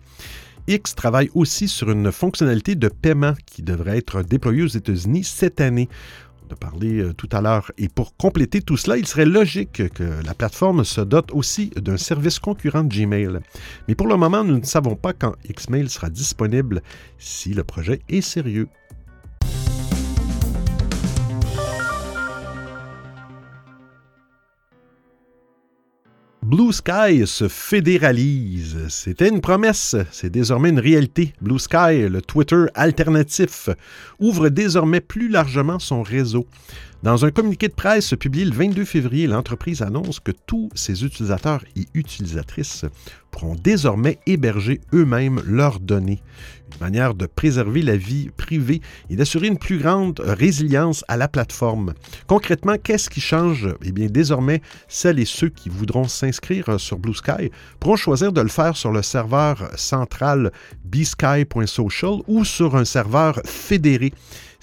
X 0.67 0.95
travaille 0.95 1.31
aussi 1.35 1.69
sur 1.69 1.91
une 1.91 2.11
fonctionnalité 2.11 2.75
de 2.75 2.89
paiement 2.89 3.35
qui 3.45 3.63
devrait 3.63 3.99
être 3.99 4.23
déployée 4.23 4.63
aux 4.63 4.69
États-Unis 4.69 5.25
cette 5.25 5.61
année. 5.61 5.91
On 6.49 6.53
a 6.53 6.57
parlé 6.57 7.01
euh, 7.01 7.13
tout 7.13 7.29
à 7.33 7.43
l'heure. 7.43 7.71
Et 7.77 7.89
pour 7.89 8.17
compléter 8.17 8.63
tout 8.63 8.79
cela, 8.79 8.97
il 8.97 9.07
serait 9.07 9.27
logique 9.27 9.89
que 9.93 10.05
la 10.25 10.35
plateforme 10.35 10.85
se 10.85 11.03
dote 11.03 11.33
aussi 11.33 11.71
d'un 11.77 11.99
service 11.99 12.39
concurrent 12.39 12.83
de 12.83 12.95
Gmail. 12.95 13.41
Mais 13.89 13.95
pour 13.95 14.07
le 14.07 14.17
moment, 14.17 14.43
nous 14.43 14.59
ne 14.59 14.65
savons 14.65 14.97
pas 14.97 15.13
quand 15.13 15.35
Xmail 15.49 15.91
sera 15.91 16.09
disponible 16.09 16.83
si 17.19 17.53
le 17.53 17.65
projet 17.65 18.01
est 18.09 18.23
sérieux. 18.23 18.69
Blue 26.45 26.75
Sky 26.75 27.27
se 27.27 27.49
fédéralise. 27.49 28.77
C'était 28.91 29.31
une 29.31 29.41
promesse, 29.41 29.97
c'est 30.13 30.29
désormais 30.29 30.69
une 30.69 30.79
réalité. 30.79 31.33
Blue 31.41 31.59
Sky, 31.59 32.07
le 32.07 32.21
Twitter 32.21 32.67
alternatif, 32.75 33.71
ouvre 34.19 34.51
désormais 34.51 35.01
plus 35.01 35.31
largement 35.31 35.79
son 35.79 36.03
réseau. 36.03 36.47
Dans 37.03 37.25
un 37.25 37.31
communiqué 37.31 37.69
de 37.69 37.73
presse 37.73 38.15
publié 38.21 38.45
le 38.45 38.53
22 38.53 38.85
février, 38.85 39.27
l'entreprise 39.27 39.81
annonce 39.81 40.21
que 40.21 40.33
tous 40.33 40.69
ses 40.75 41.03
utilisateurs 41.03 41.65
et 41.77 41.87
utilisatrices 41.95 42.85
pourront 43.31 43.57
désormais 43.57 44.19
héberger 44.27 44.83
eux-mêmes 44.93 45.41
leurs 45.47 45.81
données. 45.81 46.21
Manière 46.81 47.15
de 47.15 47.27
préserver 47.27 47.83
la 47.83 47.97
vie 47.97 48.31
privée 48.37 48.81
et 49.11 49.17
d'assurer 49.17 49.47
une 49.47 49.59
plus 49.59 49.79
grande 49.79 50.21
résilience 50.21 51.05
à 51.09 51.17
la 51.17 51.29
plateforme. 51.29 51.95
Concrètement, 52.27 52.77
qu'est-ce 52.83 53.09
qui 53.09 53.21
change? 53.21 53.69
Eh 53.85 53.93
bien, 53.93 54.07
désormais, 54.07 54.61
celles 54.89 55.19
et 55.19 55.25
ceux 55.25 55.49
qui 55.49 55.69
voudront 55.69 56.09
s'inscrire 56.09 56.79
sur 56.79 56.99
Blue 56.99 57.15
Sky 57.15 57.51
pourront 57.81 57.97
choisir 57.97 58.33
de 58.33 58.41
le 58.41 58.49
faire 58.49 58.77
sur 58.77 58.93
le 58.93 59.03
serveur 59.03 59.71
central 59.77 60.53
bsky.social 60.85 62.21
ou 62.27 62.45
sur 62.45 62.77
un 62.77 62.85
serveur 62.85 63.41
fédéré 63.45 64.13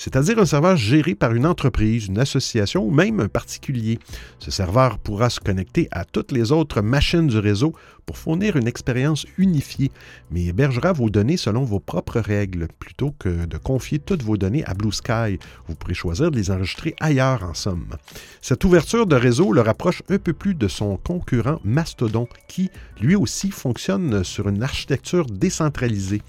c'est-à-dire 0.01 0.39
un 0.39 0.47
serveur 0.47 0.77
géré 0.77 1.13
par 1.13 1.31
une 1.31 1.45
entreprise, 1.45 2.07
une 2.07 2.17
association 2.17 2.83
ou 2.83 2.89
même 2.89 3.19
un 3.19 3.27
particulier. 3.27 3.99
Ce 4.39 4.49
serveur 4.49 4.97
pourra 4.97 5.29
se 5.29 5.39
connecter 5.39 5.87
à 5.91 6.05
toutes 6.05 6.31
les 6.31 6.51
autres 6.51 6.81
machines 6.81 7.27
du 7.27 7.37
réseau 7.37 7.75
pour 8.07 8.17
fournir 8.17 8.55
une 8.55 8.67
expérience 8.67 9.27
unifiée, 9.37 9.91
mais 10.31 10.45
hébergera 10.45 10.91
vos 10.91 11.11
données 11.11 11.37
selon 11.37 11.63
vos 11.63 11.79
propres 11.79 12.19
règles, 12.19 12.67
plutôt 12.79 13.13
que 13.19 13.45
de 13.45 13.57
confier 13.57 13.99
toutes 13.99 14.23
vos 14.23 14.37
données 14.37 14.65
à 14.65 14.73
Blue 14.73 14.91
Sky. 14.91 15.37
Vous 15.67 15.75
pourrez 15.75 15.93
choisir 15.93 16.31
de 16.31 16.35
les 16.35 16.49
enregistrer 16.49 16.95
ailleurs, 16.99 17.43
en 17.43 17.53
somme. 17.53 17.95
Cette 18.41 18.63
ouverture 18.63 19.05
de 19.05 19.15
réseau 19.15 19.53
le 19.53 19.61
rapproche 19.61 20.01
un 20.09 20.17
peu 20.17 20.33
plus 20.33 20.55
de 20.55 20.67
son 20.67 20.97
concurrent 20.97 21.59
Mastodon, 21.63 22.27
qui, 22.47 22.71
lui 22.99 23.15
aussi, 23.15 23.51
fonctionne 23.51 24.23
sur 24.23 24.49
une 24.49 24.63
architecture 24.63 25.27
décentralisée. 25.27 26.23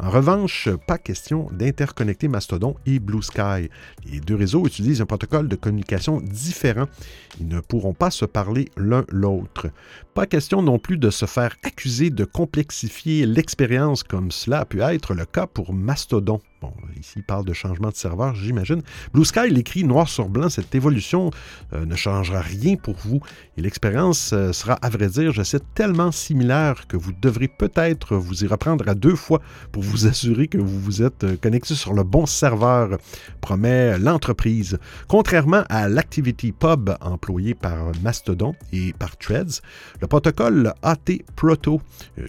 En 0.00 0.10
revanche, 0.10 0.68
pas 0.88 0.98
question 0.98 1.48
d'interconnecter 1.52 2.26
Mastodon 2.26 2.74
et 2.84 2.98
Blue 2.98 3.22
Sky. 3.22 3.70
Les 4.04 4.18
deux 4.18 4.34
réseaux 4.34 4.66
utilisent 4.66 5.00
un 5.00 5.06
protocole 5.06 5.48
de 5.48 5.54
communication 5.54 6.20
différent. 6.20 6.86
Ils 7.38 7.46
ne 7.46 7.60
pourront 7.60 7.94
pas 7.94 8.10
se 8.10 8.24
parler 8.24 8.68
l'un 8.76 9.04
l'autre. 9.08 9.68
Pas 10.12 10.26
question 10.26 10.62
non 10.62 10.80
plus 10.80 10.98
de 10.98 11.10
se 11.10 11.26
faire 11.26 11.54
accuser 11.62 12.10
de 12.10 12.24
complexifier 12.24 13.24
l'expérience 13.24 14.02
comme 14.02 14.32
cela 14.32 14.60
a 14.60 14.64
pu 14.64 14.82
être 14.82 15.14
le 15.14 15.26
cas 15.26 15.46
pour 15.46 15.72
Mastodon. 15.72 16.40
Ici, 16.98 17.14
il 17.16 17.22
parle 17.22 17.44
de 17.44 17.52
changement 17.52 17.88
de 17.88 17.94
serveur, 17.94 18.34
j'imagine. 18.34 18.82
Blue 19.12 19.24
Sky 19.24 19.50
l'écrit 19.50 19.84
noir 19.84 20.08
sur 20.08 20.28
blanc, 20.28 20.48
cette 20.48 20.74
évolution 20.74 21.30
euh, 21.72 21.84
ne 21.84 21.96
changera 21.96 22.40
rien 22.40 22.76
pour 22.76 22.96
vous 23.04 23.20
et 23.56 23.62
l'expérience 23.62 24.32
euh, 24.32 24.52
sera, 24.52 24.74
à 24.74 24.88
vrai 24.88 25.08
dire, 25.08 25.32
je 25.32 25.42
tellement 25.74 26.10
similaire 26.10 26.86
que 26.88 26.96
vous 26.96 27.12
devrez 27.12 27.48
peut-être 27.48 28.16
vous 28.16 28.44
y 28.44 28.46
reprendre 28.46 28.88
à 28.88 28.94
deux 28.94 29.14
fois 29.14 29.40
pour 29.72 29.82
vous 29.82 30.06
assurer 30.08 30.48
que 30.48 30.58
vous 30.58 30.80
vous 30.80 31.02
êtes 31.02 31.24
euh, 31.24 31.36
connecté 31.36 31.74
sur 31.74 31.92
le 31.92 32.02
bon 32.02 32.26
serveur, 32.26 32.98
promet 33.40 33.98
l'entreprise. 33.98 34.78
Contrairement 35.08 35.64
à 35.68 35.88
l'Activity 35.88 36.52
Pub 36.52 36.96
employé 37.00 37.54
par 37.54 37.92
Mastodon 38.02 38.54
et 38.72 38.92
par 38.92 39.16
Threads, 39.16 39.60
le 40.00 40.06
protocole 40.06 40.72
AT 40.82 41.22
Proto 41.36 41.80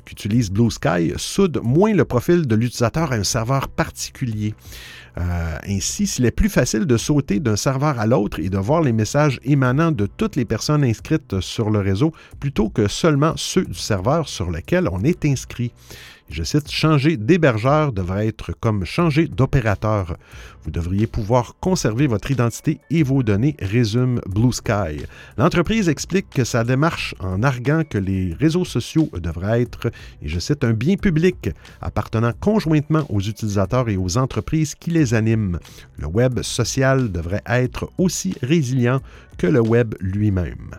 qu'utilise 0.05 0.51
Blue 0.51 0.71
Sky 0.71 1.13
soude 1.17 1.59
moins 1.63 1.93
le 1.93 2.05
profil 2.05 2.47
de 2.47 2.55
l'utilisateur 2.55 3.11
à 3.11 3.15
un 3.15 3.23
serveur 3.23 3.67
particulier 3.67 4.24
particulier 4.25 4.55
euh, 5.17 5.57
ainsi, 5.67 6.07
s'il 6.07 6.25
est 6.25 6.31
plus 6.31 6.49
facile 6.49 6.85
de 6.85 6.97
sauter 6.97 7.39
d'un 7.39 7.55
serveur 7.55 7.99
à 7.99 8.05
l'autre 8.05 8.39
et 8.39 8.49
de 8.49 8.57
voir 8.57 8.81
les 8.81 8.91
messages 8.91 9.39
émanant 9.43 9.91
de 9.91 10.07
toutes 10.07 10.35
les 10.35 10.45
personnes 10.45 10.83
inscrites 10.83 11.39
sur 11.39 11.69
le 11.69 11.79
réseau 11.79 12.11
plutôt 12.39 12.69
que 12.69 12.87
seulement 12.87 13.33
ceux 13.37 13.65
du 13.65 13.79
serveur 13.79 14.27
sur 14.27 14.51
lequel 14.51 14.89
on 14.91 15.03
est 15.03 15.25
inscrit. 15.25 15.71
Je 16.27 16.41
cite, 16.41 16.71
changer 16.71 17.17
d'hébergeur 17.17 17.93
devrait 17.93 18.27
être 18.27 18.51
comme 18.59 18.83
changer 18.83 19.27
d'opérateur. 19.27 20.17
Vous 20.63 20.71
devriez 20.71 21.05
pouvoir 21.05 21.53
conserver 21.59 22.07
votre 22.07 22.31
identité 22.31 22.79
et 22.89 23.03
vos 23.03 23.21
données, 23.21 23.55
résume 23.59 24.19
Blue 24.27 24.51
Sky. 24.51 25.05
L'entreprise 25.37 25.87
explique 25.87 26.31
que 26.31 26.43
sa 26.43 26.63
démarche 26.63 27.13
en 27.19 27.43
arguant 27.43 27.83
que 27.87 27.99
les 27.99 28.33
réseaux 28.33 28.65
sociaux 28.65 29.07
devraient 29.13 29.61
être, 29.61 29.91
et 30.23 30.27
je 30.27 30.39
cite, 30.39 30.63
un 30.63 30.73
bien 30.73 30.95
public 30.95 31.51
appartenant 31.79 32.33
conjointement 32.39 33.05
aux 33.09 33.21
utilisateurs 33.21 33.87
et 33.89 33.97
aux 33.97 34.17
entreprises 34.17 34.73
qui 34.73 34.89
les 34.89 35.04
animent. 35.13 35.59
Le 35.97 36.07
web 36.07 36.41
social 36.41 37.11
devrait 37.11 37.43
être 37.45 37.89
aussi 37.97 38.35
résilient 38.41 39.01
que 39.37 39.47
le 39.47 39.61
web 39.61 39.95
lui-même. 39.99 40.71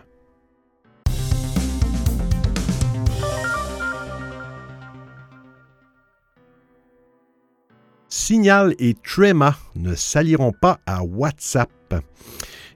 Signal 8.09 8.75
et 8.79 8.93
Trema 8.93 9.55
ne 9.75 9.95
s'allieront 9.95 10.51
pas 10.51 10.79
à 10.85 11.03
WhatsApp. 11.03 11.69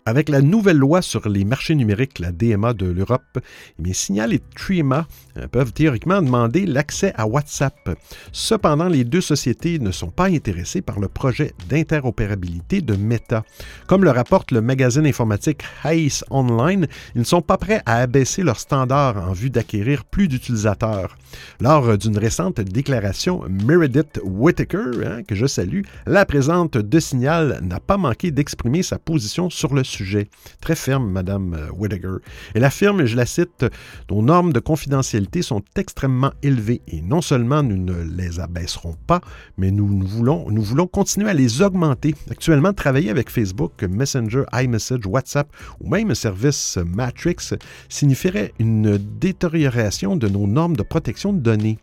Avec 0.07 0.29
la 0.29 0.41
nouvelle 0.41 0.77
loi 0.77 1.03
sur 1.03 1.29
les 1.29 1.45
marchés 1.45 1.75
numériques, 1.75 2.17
la 2.17 2.31
DMA 2.31 2.73
de 2.73 2.87
l'Europe, 2.87 3.37
eh 3.85 3.93
Signal 3.93 4.33
et 4.33 4.41
Trima 4.55 5.05
euh, 5.37 5.47
peuvent 5.47 5.73
théoriquement 5.73 6.23
demander 6.23 6.65
l'accès 6.65 7.13
à 7.15 7.27
WhatsApp. 7.27 7.95
Cependant, 8.31 8.87
les 8.87 9.03
deux 9.03 9.21
sociétés 9.21 9.77
ne 9.77 9.91
sont 9.91 10.09
pas 10.09 10.25
intéressées 10.25 10.81
par 10.81 10.99
le 10.99 11.07
projet 11.07 11.53
d'interopérabilité 11.69 12.81
de 12.81 12.95
Meta. 12.95 13.43
Comme 13.85 14.03
le 14.03 14.09
rapporte 14.09 14.49
le 14.49 14.61
magazine 14.61 15.05
informatique 15.05 15.61
Hays 15.85 16.23
Online, 16.31 16.87
ils 17.13 17.19
ne 17.19 17.25
sont 17.25 17.43
pas 17.43 17.57
prêts 17.57 17.83
à 17.85 17.97
abaisser 17.97 18.41
leurs 18.41 18.59
standards 18.59 19.17
en 19.29 19.33
vue 19.33 19.51
d'acquérir 19.51 20.03
plus 20.03 20.27
d'utilisateurs. 20.27 21.15
Lors 21.59 21.95
d'une 21.99 22.17
récente 22.17 22.59
déclaration, 22.59 23.43
Meredith 23.47 24.19
Whittaker, 24.23 25.05
hein, 25.05 25.21
que 25.27 25.35
je 25.35 25.45
salue, 25.45 25.83
la 26.07 26.25
présente 26.25 26.75
de 26.77 26.99
Signal 26.99 27.59
n'a 27.61 27.79
pas 27.79 27.97
manqué 27.97 28.31
d'exprimer 28.31 28.81
sa 28.81 28.97
position 28.97 29.51
sur 29.51 29.75
le 29.75 29.83
sujet. 29.91 30.30
Très 30.62 30.75
ferme, 30.75 31.12
Madame 31.12 31.54
euh, 31.54 31.71
Whittaker. 31.71 32.17
Elle 32.56 32.63
affirme, 32.63 33.06
je 33.06 33.15
la 33.15 33.25
cite, 33.25 33.65
Nos 34.10 34.21
normes 34.21 34.54
de 34.54 34.60
confidentialité 34.60 35.41
sont 35.41 35.62
extrêmement 35.75 36.32
élevées 36.41 36.82
et 36.88 37.01
non 37.01 37.21
seulement 37.21 37.63
nous 37.63 37.77
ne 37.77 38.04
les 38.04 38.39
abaisserons 38.39 38.95
pas, 39.08 39.21
mais 39.58 39.71
nous, 39.71 39.88
voulons, 40.06 40.49
nous 40.49 40.62
voulons 40.62 40.88
continuer 40.88 41.30
à 41.30 41.34
les 41.34 41.62
augmenter. 41.62 42.15
Actuellement, 42.30 42.73
travailler 42.73 43.10
avec 43.10 43.30
Facebook, 43.30 43.84
Messenger, 43.84 44.43
iMessage, 44.54 45.06
WhatsApp 45.06 45.47
ou 45.80 45.89
même 45.89 46.12
un 46.12 46.15
service 46.15 46.77
Matrix 46.77 47.56
signifierait 47.89 48.54
une 48.60 48.97
détérioration 48.97 50.15
de 50.15 50.27
nos 50.27 50.47
normes 50.47 50.75
de 50.75 50.84
protection 50.84 51.34
de 51.34 51.39
données 51.39 51.77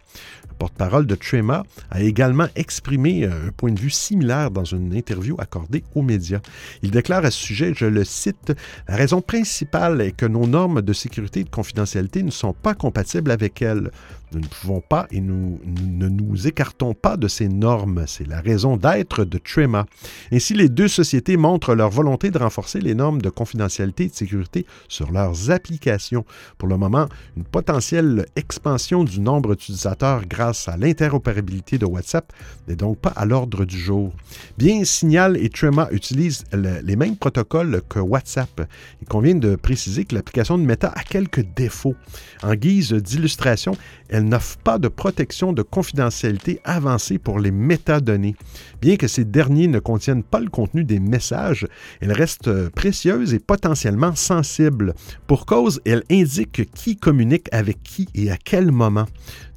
porte-parole 0.58 1.06
de 1.06 1.14
Trema, 1.14 1.64
a 1.90 2.00
également 2.02 2.46
exprimé 2.56 3.24
un 3.24 3.50
point 3.56 3.72
de 3.72 3.80
vue 3.80 3.90
similaire 3.90 4.50
dans 4.50 4.64
une 4.64 4.94
interview 4.94 5.36
accordée 5.38 5.84
aux 5.94 6.02
médias. 6.02 6.40
Il 6.82 6.90
déclare 6.90 7.24
à 7.24 7.30
ce 7.30 7.38
sujet, 7.38 7.72
je 7.74 7.86
le 7.86 8.04
site. 8.04 8.52
La 8.88 8.96
raison 8.96 9.20
principale 9.20 10.00
est 10.00 10.12
que 10.12 10.26
nos 10.26 10.46
normes 10.46 10.82
de 10.82 10.92
sécurité 10.92 11.40
et 11.40 11.44
de 11.44 11.50
confidentialité 11.50 12.22
ne 12.22 12.30
sont 12.30 12.52
pas 12.52 12.74
compatibles 12.74 13.30
avec 13.30 13.62
elles. 13.62 13.90
Nous 14.32 14.40
ne 14.40 14.46
pouvons 14.46 14.80
pas 14.80 15.06
et 15.10 15.20
nous, 15.20 15.60
ne 15.64 16.08
nous 16.08 16.46
écartons 16.46 16.94
pas 16.94 17.16
de 17.16 17.28
ces 17.28 17.48
normes. 17.48 18.04
C'est 18.06 18.26
la 18.26 18.40
raison 18.40 18.76
d'être 18.76 19.24
de 19.24 19.38
Trema. 19.38 19.86
Ainsi, 20.32 20.54
les 20.54 20.68
deux 20.68 20.88
sociétés 20.88 21.36
montrent 21.36 21.74
leur 21.74 21.90
volonté 21.90 22.30
de 22.30 22.38
renforcer 22.38 22.80
les 22.80 22.94
normes 22.94 23.22
de 23.22 23.30
confidentialité 23.30 24.04
et 24.04 24.08
de 24.08 24.14
sécurité 24.14 24.66
sur 24.88 25.10
leurs 25.12 25.50
applications. 25.50 26.24
Pour 26.58 26.68
le 26.68 26.76
moment, 26.76 27.08
une 27.36 27.44
potentielle 27.44 28.26
expansion 28.36 29.04
du 29.04 29.20
nombre 29.20 29.54
d'utilisateurs 29.54 30.26
grâce 30.26 30.68
à 30.68 30.76
l'interopérabilité 30.76 31.78
de 31.78 31.86
WhatsApp 31.86 32.32
n'est 32.68 32.76
donc 32.76 32.98
pas 32.98 33.10
à 33.10 33.24
l'ordre 33.24 33.64
du 33.64 33.78
jour. 33.78 34.12
Bien, 34.58 34.84
Signal 34.84 35.36
et 35.36 35.48
Trema 35.48 35.88
utilisent 35.92 36.44
les 36.52 36.96
mêmes 36.96 37.16
protocoles 37.16 37.82
que 37.88 37.98
WhatsApp. 37.98 38.68
Il 39.00 39.08
convient 39.08 39.34
de 39.34 39.56
préciser 39.56 40.04
que 40.04 40.14
l'application 40.14 40.58
de 40.58 40.64
Meta 40.64 40.92
a 40.94 41.02
quelques 41.02 41.46
défauts. 41.54 41.94
En 42.42 42.54
guise 42.54 42.92
d'illustration, 42.92 43.76
elle 44.08 44.24
n'offre 44.24 44.58
pas 44.58 44.78
de 44.78 44.88
protection 44.88 45.52
de 45.52 45.62
confidentialité 45.62 46.60
avancée 46.64 47.18
pour 47.18 47.38
les 47.38 47.50
métadonnées. 47.50 48.36
Bien 48.80 48.96
que 48.96 49.08
ces 49.08 49.24
derniers 49.24 49.68
ne 49.68 49.78
contiennent 49.78 50.22
pas 50.22 50.40
le 50.40 50.50
contenu 50.50 50.84
des 50.84 51.00
messages, 51.00 51.66
elles 52.00 52.12
restent 52.12 52.68
précieuses 52.70 53.34
et 53.34 53.38
potentiellement 53.38 54.14
sensibles. 54.14 54.94
Pour 55.26 55.46
cause, 55.46 55.80
elles 55.84 56.04
indiquent 56.10 56.70
qui 56.72 56.96
communique 56.96 57.48
avec 57.52 57.82
qui 57.82 58.08
et 58.14 58.30
à 58.30 58.36
quel 58.36 58.70
moment. 58.70 59.06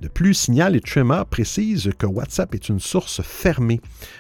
De 0.01 0.07
plus, 0.07 0.33
Signal 0.33 0.75
et 0.75 0.81
Trema 0.81 1.25
précisent 1.25 1.91
que 1.97 2.07
WhatsApp 2.07 2.55
est 2.55 2.69
une 2.69 2.79
source 2.79 3.21
fermée. 3.21 3.79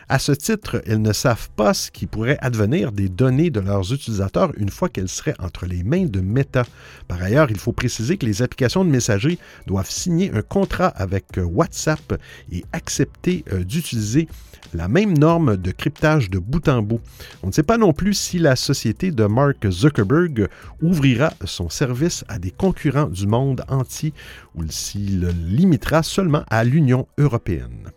À 0.09 0.19
ce 0.19 0.31
titre, 0.31 0.81
elles 0.85 1.01
ne 1.01 1.11
savent 1.13 1.49
pas 1.55 1.73
ce 1.73 1.89
qui 1.89 2.05
pourrait 2.05 2.37
advenir 2.39 2.91
des 2.91 3.09
données 3.09 3.49
de 3.49 3.59
leurs 3.59 3.91
utilisateurs 3.91 4.51
une 4.57 4.69
fois 4.69 4.89
qu'elles 4.89 5.09
seraient 5.09 5.33
entre 5.39 5.65
les 5.65 5.81
mains 5.81 6.05
de 6.05 6.21
Meta. 6.21 6.65
Par 7.07 7.21
ailleurs, 7.23 7.49
il 7.49 7.57
faut 7.57 7.71
préciser 7.71 8.17
que 8.17 8.27
les 8.27 8.43
applications 8.43 8.85
de 8.85 8.91
messagerie 8.91 9.39
doivent 9.65 9.89
signer 9.89 10.20
un 10.29 10.41
contrat 10.41 10.87
avec 10.87 11.25
WhatsApp 11.37 12.21
et 12.51 12.63
accepter 12.71 13.43
euh, 13.51 13.63
d'utiliser 13.63 14.27
la 14.73 14.87
même 14.87 15.17
norme 15.17 15.57
de 15.57 15.71
cryptage 15.71 16.29
de 16.29 16.39
bout 16.39 16.67
en 16.69 16.81
bout. 16.81 17.01
On 17.43 17.47
ne 17.47 17.51
sait 17.51 17.63
pas 17.63 17.77
non 17.77 17.93
plus 17.93 18.13
si 18.13 18.39
la 18.39 18.55
société 18.55 19.11
de 19.11 19.25
Mark 19.25 19.69
Zuckerberg 19.69 20.47
ouvrira 20.81 21.33
son 21.45 21.69
service 21.69 22.23
à 22.27 22.39
des 22.39 22.51
concurrents 22.51 23.09
du 23.09 23.27
monde 23.27 23.63
entier 23.67 24.13
ou 24.55 24.63
s'il 24.69 25.21
le 25.21 25.29
limitera 25.29 26.03
seulement 26.03 26.43
à 26.49 26.63
l'Union 26.63 27.07
européenne. 27.17 27.91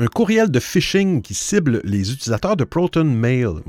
Un 0.00 0.08
courriel 0.08 0.50
de 0.50 0.58
phishing 0.58 1.22
qui 1.22 1.34
cible 1.34 1.80
les 1.84 2.10
utilisateurs 2.10 2.56
de 2.56 2.64
Proton 2.64 3.04
Mail. 3.04 3.60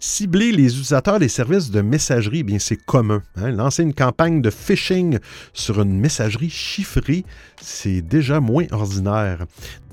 Cibler 0.00 0.52
les 0.52 0.68
utilisateurs 0.68 1.18
des 1.18 1.28
services 1.28 1.70
de 1.70 1.82
messagerie, 1.82 2.42
bien 2.42 2.58
c'est 2.58 2.82
commun. 2.82 3.22
Hein. 3.36 3.50
Lancer 3.50 3.82
une 3.82 3.92
campagne 3.92 4.40
de 4.40 4.48
phishing 4.48 5.18
sur 5.52 5.82
une 5.82 6.00
messagerie 6.00 6.48
chiffrée, 6.48 7.26
c'est 7.60 8.00
déjà 8.00 8.40
moins 8.40 8.64
ordinaire. 8.70 9.44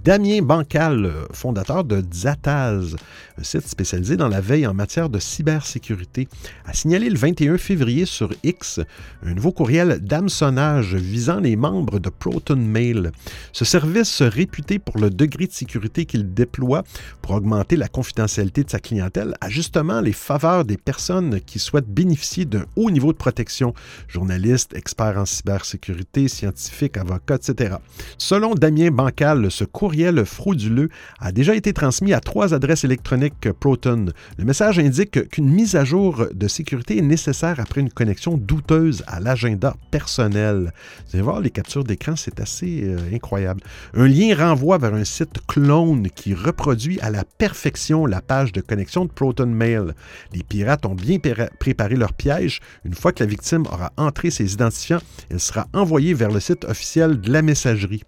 Damien 0.05 0.43
Bancal, 0.43 1.11
fondateur 1.33 1.83
de 1.83 2.03
Zataz, 2.13 2.95
un 3.39 3.43
site 3.43 3.67
spécialisé 3.67 4.17
dans 4.17 4.27
la 4.27 4.39
veille 4.39 4.67
en 4.67 4.75
matière 4.75 5.09
de 5.09 5.17
cybersécurité, 5.17 6.27
a 6.65 6.73
signalé 6.73 7.09
le 7.09 7.17
21 7.17 7.57
février 7.57 8.05
sur 8.05 8.29
X 8.43 8.81
un 9.23 9.33
nouveau 9.33 9.51
courriel 9.51 9.97
d'hameçonnage 10.01 10.93
visant 10.93 11.39
les 11.39 11.55
membres 11.55 11.97
de 11.97 12.09
Proton 12.09 12.55
Mail. 12.55 13.13
Ce 13.51 13.65
service 13.65 14.21
réputé 14.21 14.77
pour 14.77 14.99
le 14.99 15.09
degré 15.09 15.47
de 15.47 15.51
sécurité 15.51 16.05
qu'il 16.05 16.35
déploie 16.35 16.83
pour 17.23 17.31
augmenter 17.31 17.75
la 17.75 17.87
confidentialité 17.87 18.63
de 18.63 18.69
sa 18.69 18.79
clientèle 18.79 19.33
a 19.41 19.49
justement 19.49 20.01
les 20.01 20.13
faveurs 20.13 20.65
des 20.65 20.77
personnes 20.77 21.41
qui 21.41 21.57
souhaitent 21.57 21.89
bénéficier 21.89 22.45
d'un 22.45 22.65
haut 22.75 22.91
niveau 22.91 23.11
de 23.11 23.17
protection, 23.17 23.73
journalistes, 24.07 24.75
experts 24.75 25.17
en 25.17 25.25
cybersécurité, 25.25 26.27
scientifiques, 26.27 26.97
avocats, 26.97 27.37
etc. 27.37 27.77
Selon 28.19 28.53
Damien 28.53 28.91
Bancal, 28.91 29.49
ce 29.49 29.63
courriel 29.63 29.94
courriel 29.95 30.25
frauduleux 30.25 30.89
a 31.21 31.31
déjà 31.31 31.55
été 31.55 31.71
transmis 31.71 32.11
à 32.11 32.19
trois 32.19 32.53
adresses 32.53 32.83
électroniques 32.83 33.49
Proton. 33.61 34.07
Le 34.37 34.43
message 34.43 34.77
indique 34.77 35.29
qu'une 35.29 35.47
mise 35.47 35.77
à 35.77 35.85
jour 35.85 36.25
de 36.33 36.47
sécurité 36.49 36.97
est 36.97 37.01
nécessaire 37.01 37.61
après 37.61 37.79
une 37.79 37.89
connexion 37.89 38.35
douteuse 38.35 39.03
à 39.07 39.21
l'agenda 39.21 39.73
personnel. 39.91 40.73
Vous 41.05 41.15
allez 41.15 41.23
voir, 41.23 41.39
les 41.39 41.49
captures 41.49 41.85
d'écran, 41.85 42.17
c'est 42.17 42.41
assez 42.41 42.81
euh, 42.83 42.97
incroyable. 43.13 43.61
Un 43.93 44.07
lien 44.07 44.35
renvoie 44.35 44.77
vers 44.77 44.93
un 44.93 45.05
site 45.05 45.39
clone 45.47 46.09
qui 46.13 46.33
reproduit 46.33 46.99
à 46.99 47.09
la 47.09 47.23
perfection 47.23 48.05
la 48.05 48.21
page 48.21 48.51
de 48.51 48.59
connexion 48.59 49.05
de 49.05 49.11
Proton 49.11 49.47
Mail. 49.47 49.93
Les 50.33 50.43
pirates 50.43 50.85
ont 50.85 50.95
bien 50.95 51.19
préparé 51.57 51.95
leur 51.95 52.11
piège. 52.11 52.59
Une 52.83 52.95
fois 52.95 53.13
que 53.13 53.23
la 53.23 53.29
victime 53.29 53.65
aura 53.71 53.93
entré 53.95 54.29
ses 54.29 54.51
identifiants, 54.51 55.01
elle 55.29 55.39
sera 55.39 55.67
envoyée 55.73 56.13
vers 56.13 56.31
le 56.31 56.41
site 56.41 56.65
officiel 56.65 57.21
de 57.21 57.31
la 57.31 57.41
messagerie. 57.41 58.03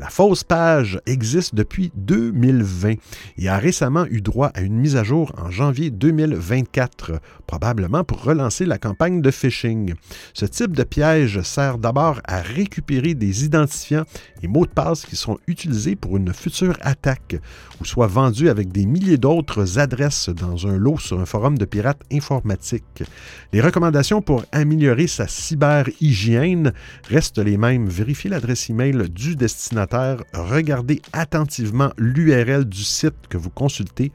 La 0.00 0.08
fausse 0.08 0.42
page 0.42 1.00
existe 1.06 1.27
existe 1.28 1.54
depuis 1.54 1.92
2020 1.94 2.94
et 3.36 3.48
a 3.50 3.58
récemment 3.58 4.06
eu 4.06 4.22
droit 4.22 4.50
à 4.54 4.62
une 4.62 4.78
mise 4.78 4.96
à 4.96 5.04
jour 5.04 5.30
en 5.36 5.50
janvier 5.50 5.90
2024, 5.90 7.20
probablement 7.46 8.02
pour 8.02 8.22
relancer 8.22 8.64
la 8.64 8.78
campagne 8.78 9.20
de 9.20 9.30
phishing. 9.30 9.92
Ce 10.32 10.46
type 10.46 10.74
de 10.74 10.84
piège 10.84 11.42
sert 11.42 11.76
d'abord 11.76 12.22
à 12.24 12.40
récupérer 12.40 13.12
des 13.12 13.44
identifiants 13.44 14.04
et 14.42 14.48
mots 14.48 14.64
de 14.64 14.70
passe 14.70 15.04
qui 15.04 15.16
seront 15.16 15.36
utilisés 15.46 15.96
pour 15.96 16.16
une 16.16 16.32
future 16.32 16.78
attaque 16.80 17.36
ou 17.78 17.84
soit 17.84 18.06
vendus 18.06 18.48
avec 18.48 18.72
des 18.72 18.86
milliers 18.86 19.18
d'autres 19.18 19.78
adresses 19.78 20.30
dans 20.30 20.66
un 20.66 20.78
lot 20.78 20.98
sur 20.98 21.20
un 21.20 21.26
forum 21.26 21.58
de 21.58 21.66
pirates 21.66 22.02
informatiques. 22.10 23.04
Les 23.52 23.60
recommandations 23.60 24.22
pour 24.22 24.46
améliorer 24.52 25.08
sa 25.08 25.28
cyber-hygiène 25.28 26.72
restent 27.10 27.38
les 27.38 27.58
mêmes. 27.58 27.86
Vérifiez 27.86 28.30
l'adresse 28.30 28.70
email 28.70 29.10
du 29.10 29.36
destinataire, 29.36 30.22
regardez 30.32 31.02
attentivement 31.12 31.90
l'URL 31.96 32.64
du 32.64 32.82
site 32.82 33.28
que 33.28 33.36
vous 33.36 33.50
consultez 33.50 34.12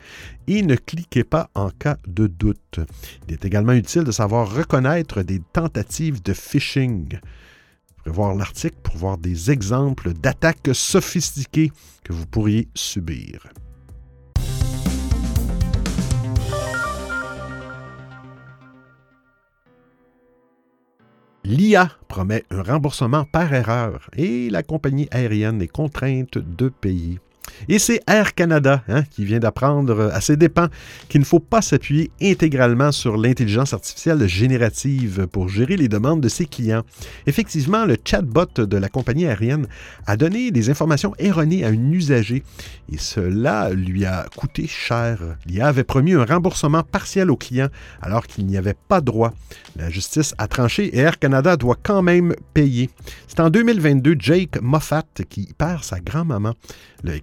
et 0.47 0.61
ne 0.61 0.75
cliquez 0.75 1.23
pas 1.23 1.49
en 1.55 1.69
cas 1.69 1.97
de 2.07 2.27
doute. 2.27 2.79
Il 3.27 3.33
est 3.33 3.45
également 3.45 3.73
utile 3.73 4.03
de 4.03 4.11
savoir 4.11 4.53
reconnaître 4.53 5.23
des 5.23 5.41
tentatives 5.53 6.21
de 6.21 6.33
phishing. 6.33 7.13
Vous 7.13 8.03
pourrez 8.03 8.15
voir 8.15 8.35
l'article 8.35 8.77
pour 8.83 8.97
voir 8.97 9.17
des 9.17 9.51
exemples 9.51 10.13
d'attaques 10.13 10.69
sophistiquées 10.73 11.71
que 12.03 12.13
vous 12.13 12.25
pourriez 12.25 12.67
subir. 12.75 13.47
L'IA 21.45 21.89
promet 22.07 22.45
un 22.51 22.63
remboursement 22.63 23.25
par 23.25 23.53
erreur 23.53 24.09
et 24.15 24.49
la 24.49 24.63
compagnie 24.63 25.09
aérienne 25.11 25.61
est 25.61 25.67
contrainte 25.67 26.37
de 26.37 26.69
payer. 26.69 27.19
Et 27.69 27.79
c'est 27.79 28.01
Air 28.07 28.33
Canada 28.35 28.83
hein, 28.87 29.03
qui 29.03 29.25
vient 29.25 29.39
d'apprendre 29.39 30.11
à 30.13 30.21
ses 30.21 30.37
dépens 30.37 30.67
qu'il 31.09 31.21
ne 31.21 31.25
faut 31.25 31.39
pas 31.39 31.61
s'appuyer 31.61 32.11
intégralement 32.21 32.91
sur 32.91 33.17
l'intelligence 33.17 33.73
artificielle 33.73 34.27
générative 34.27 35.27
pour 35.31 35.49
gérer 35.49 35.77
les 35.77 35.87
demandes 35.87 36.21
de 36.21 36.29
ses 36.29 36.45
clients. 36.45 36.83
Effectivement, 37.27 37.85
le 37.85 37.97
chatbot 38.03 38.45
de 38.57 38.77
la 38.77 38.89
compagnie 38.89 39.25
aérienne 39.25 39.67
a 40.05 40.17
donné 40.17 40.51
des 40.51 40.69
informations 40.69 41.13
erronées 41.19 41.63
à 41.63 41.69
un 41.69 41.91
usager 41.91 42.43
et 42.91 42.97
cela 42.97 43.69
lui 43.71 44.05
a 44.05 44.25
coûté 44.35 44.67
cher. 44.67 45.19
L'IA 45.45 45.67
avait 45.67 45.83
promis 45.83 46.13
un 46.13 46.25
remboursement 46.25 46.83
partiel 46.83 47.31
au 47.31 47.37
client 47.37 47.69
alors 48.01 48.27
qu'il 48.27 48.45
n'y 48.45 48.57
avait 48.57 48.75
pas 48.87 49.01
droit. 49.01 49.33
La 49.75 49.89
justice 49.89 50.35
a 50.37 50.47
tranché 50.47 50.95
et 50.95 50.99
Air 50.99 51.19
Canada 51.19 51.57
doit 51.57 51.77
quand 51.81 52.01
même 52.01 52.35
payer. 52.53 52.89
C'est 53.27 53.39
en 53.39 53.49
2022 53.49 54.15
Jake 54.19 54.61
Moffat 54.61 55.03
qui 55.29 55.49
perd 55.57 55.83
sa 55.83 55.99
grand-maman 55.99 56.53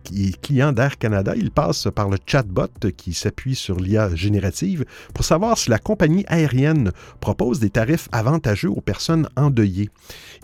qui 0.03 0.30
est 0.31 0.41
client 0.41 0.73
d'Air 0.73 0.99
Canada, 0.99 1.35
il 1.37 1.51
passe 1.51 1.89
par 1.95 2.09
le 2.09 2.17
chatbot 2.27 2.69
qui 2.97 3.13
s'appuie 3.15 3.55
sur 3.55 3.77
l'IA 3.77 4.15
générative 4.15 4.85
pour 5.15 5.25
savoir 5.25 5.59
si 5.59 5.71
la 5.71 5.79
compagnie 5.79 6.25
aérienne 6.29 6.93
propose 7.21 7.61
des 7.61 7.71
tarifs 7.71 8.09
avantageux 8.13 8.71
aux 8.71 8.81
personnes 8.81 9.29
endeuillées. 9.37 9.91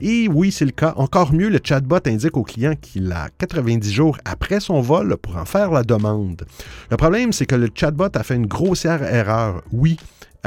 Et 0.00 0.28
oui, 0.28 0.52
c'est 0.52 0.64
le 0.64 0.70
cas. 0.70 0.94
Encore 0.96 1.32
mieux, 1.32 1.48
le 1.48 1.60
chatbot 1.62 2.00
indique 2.06 2.36
au 2.36 2.42
client 2.42 2.74
qu'il 2.80 3.10
a 3.12 3.28
90 3.38 3.92
jours 3.92 4.18
après 4.24 4.60
son 4.60 4.80
vol 4.80 5.16
pour 5.16 5.36
en 5.36 5.44
faire 5.44 5.70
la 5.70 5.82
demande. 5.82 6.44
Le 6.90 6.96
problème, 6.96 7.32
c'est 7.32 7.46
que 7.46 7.54
le 7.54 7.68
chatbot 7.74 8.08
a 8.14 8.22
fait 8.22 8.36
une 8.36 8.46
grossière 8.46 9.02
erreur. 9.02 9.62
Oui, 9.72 9.96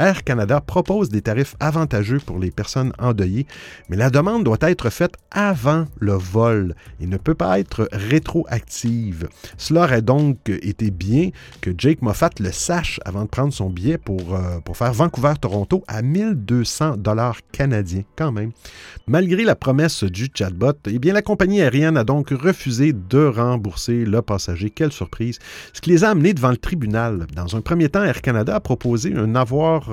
Air 0.00 0.24
Canada 0.24 0.62
propose 0.62 1.10
des 1.10 1.20
tarifs 1.20 1.56
avantageux 1.60 2.20
pour 2.24 2.38
les 2.38 2.50
personnes 2.50 2.94
endeuillées, 2.98 3.46
mais 3.90 3.98
la 3.98 4.08
demande 4.08 4.44
doit 4.44 4.56
être 4.62 4.88
faite 4.88 5.16
avant 5.30 5.84
le 5.98 6.14
vol 6.14 6.74
et 7.00 7.06
ne 7.06 7.18
peut 7.18 7.34
pas 7.34 7.60
être 7.60 7.86
rétroactive. 7.92 9.28
Cela 9.58 9.82
aurait 9.82 10.00
donc 10.00 10.48
été 10.48 10.90
bien 10.90 11.28
que 11.60 11.72
Jake 11.76 12.00
Moffat 12.00 12.30
le 12.40 12.50
sache 12.50 12.98
avant 13.04 13.24
de 13.24 13.28
prendre 13.28 13.52
son 13.52 13.68
billet 13.68 13.98
pour, 13.98 14.34
euh, 14.34 14.58
faire 14.72 14.94
Vancouver-Toronto 14.94 15.84
à 15.86 16.00
1200 16.00 16.96
dollars 16.96 17.40
canadiens 17.52 18.04
quand 18.16 18.32
même. 18.32 18.52
Malgré 19.06 19.44
la 19.44 19.54
promesse 19.54 20.04
du 20.04 20.28
chatbot, 20.32 20.72
eh 20.86 20.98
bien, 20.98 21.12
la 21.12 21.20
compagnie 21.20 21.60
aérienne 21.60 21.98
a 21.98 22.04
donc 22.04 22.30
refusé 22.30 22.94
de 22.94 23.26
rembourser 23.26 24.06
le 24.06 24.22
passager. 24.22 24.70
Quelle 24.70 24.92
surprise! 24.92 25.38
Ce 25.74 25.82
qui 25.82 25.90
les 25.90 26.04
a 26.04 26.10
amenés 26.10 26.32
devant 26.32 26.50
le 26.50 26.56
tribunal. 26.56 27.26
Dans 27.36 27.54
un 27.54 27.60
premier 27.60 27.90
temps, 27.90 28.02
Air 28.02 28.22
Canada 28.22 28.54
a 28.56 28.60
proposé 28.60 29.14
un 29.14 29.34
avoir 29.34 29.89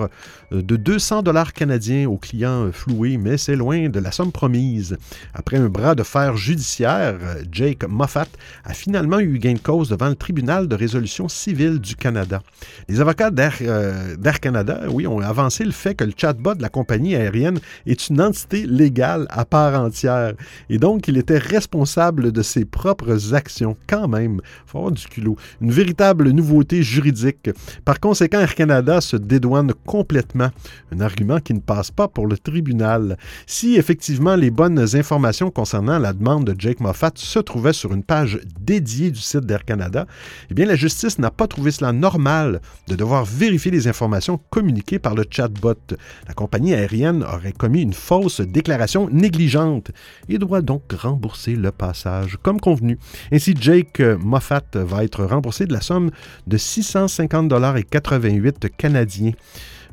euh, 0.52 0.62
de 0.62 0.76
200 0.76 1.24
dollars 1.24 1.54
canadiens 1.54 2.08
aux 2.10 2.18
clients 2.18 2.72
floués, 2.72 3.18
mais 3.18 3.38
c'est 3.38 3.56
loin 3.56 3.90
de 3.90 4.00
la 4.00 4.12
somme 4.12 4.32
promise. 4.32 4.98
Après 5.34 5.58
un 5.58 5.70
bras 5.70 5.96
de 5.96 6.04
fer 6.04 6.38
judiciaire, 6.38 7.18
Jake 7.52 7.86
Moffat 7.88 8.28
a 8.66 8.74
finalement 8.74 9.20
eu 9.20 9.40
gain 9.40 9.54
de 9.54 9.60
cause 9.60 9.90
devant 9.90 10.10
le 10.10 10.16
tribunal 10.16 10.68
de 10.68 10.76
résolution 10.76 11.28
civile 11.28 11.80
du 11.80 11.96
Canada. 11.96 12.42
Les 12.88 13.02
avocats 13.02 13.32
d'Air 13.32 13.56
euh, 13.62 14.16
Canada, 14.42 14.82
oui, 14.90 15.08
ont 15.08 15.20
avancé 15.20 15.64
le 15.64 15.72
fait 15.72 15.96
que 15.96 16.04
le 16.04 16.14
chatbot 16.16 16.56
de 16.56 16.62
la 16.62 16.70
compagnie 16.70 17.16
aérienne 17.16 17.60
est 17.86 18.10
une 18.10 18.22
entité 18.22 18.66
légale 18.66 19.26
à 19.30 19.46
part 19.46 19.80
entière 19.80 20.34
et 20.70 20.78
donc 20.78 21.08
il 21.08 21.18
était 21.18 21.38
responsable 21.38 22.32
de 22.32 22.42
ses 22.42 22.66
propres 22.66 23.34
actions 23.34 23.76
quand 23.88 24.08
même. 24.08 24.42
Faut 24.66 24.92
du 24.92 25.08
culot. 25.08 25.38
Une 25.62 25.72
véritable 25.72 26.30
nouveauté 26.30 26.84
juridique. 26.84 27.50
Par 27.86 28.00
conséquent, 28.00 28.40
Air 28.40 28.56
Canada 28.56 29.02
se 29.02 29.18
dédouane 29.18 29.74
complètement. 29.88 30.50
Un 30.94 31.00
argument 31.00 31.40
qui 31.40 31.54
ne 31.54 31.60
passe 31.60 31.90
pas 31.90 32.08
pour 32.08 32.28
le 32.28 32.38
tribunal. 32.38 33.18
Si 33.48 33.76
effectivement 33.78 34.36
les 34.36 34.52
bonnes 34.52 34.86
informations 34.96 35.50
concernant 35.50 35.98
la 35.98 36.14
demande 36.14 36.46
de 36.46 36.56
Jake 36.60 36.82
Moffat 36.82 37.12
se 37.16 37.40
trouvaient 37.40 37.74
sur 37.74 37.94
une 37.94 38.04
page 38.04 38.40
dédiée 38.60 39.10
du 39.10 39.20
site 39.20 39.46
d'Air 39.46 39.64
Canada, 39.64 40.06
eh 40.52 40.54
bien 40.54 40.66
la 40.66 40.76
justice 40.76 41.18
n'a 41.20 41.32
pas 41.32 41.48
trouvé 41.48 41.72
cela 41.72 41.94
normal 41.94 42.62
de 42.88 42.96
devoir 42.96 43.24
vérifier 43.24 43.72
les 43.72 43.88
informations 43.88 44.40
communiquées 44.50 45.00
par 45.00 45.16
le 45.16 45.24
chatbot. 45.30 45.96
La 46.28 46.34
compagnie 46.34 46.74
aérienne 46.74 47.24
aurait 47.24 47.54
commis 47.54 47.82
une 47.82 47.94
fausse 47.94 48.42
déclaration 48.42 49.10
négligente 49.10 49.92
et 50.28 50.38
doit 50.38 50.62
donc 50.62 50.92
rembourser 50.92 51.56
le 51.56 51.72
passage 51.72 52.38
comme 52.44 52.60
convenu. 52.60 53.00
Ainsi, 53.32 53.56
Jake 53.60 54.02
Moffat 54.20 54.64
va 54.74 55.06
être 55.06 55.24
remboursé 55.24 55.66
de 55.66 55.74
la 55.74 55.82
somme 55.82 56.12
de 56.46 56.58
650 56.58 57.48
dollars 57.48 57.78
et 57.78 57.84
88 57.84 58.68
canadiens. 58.78 59.32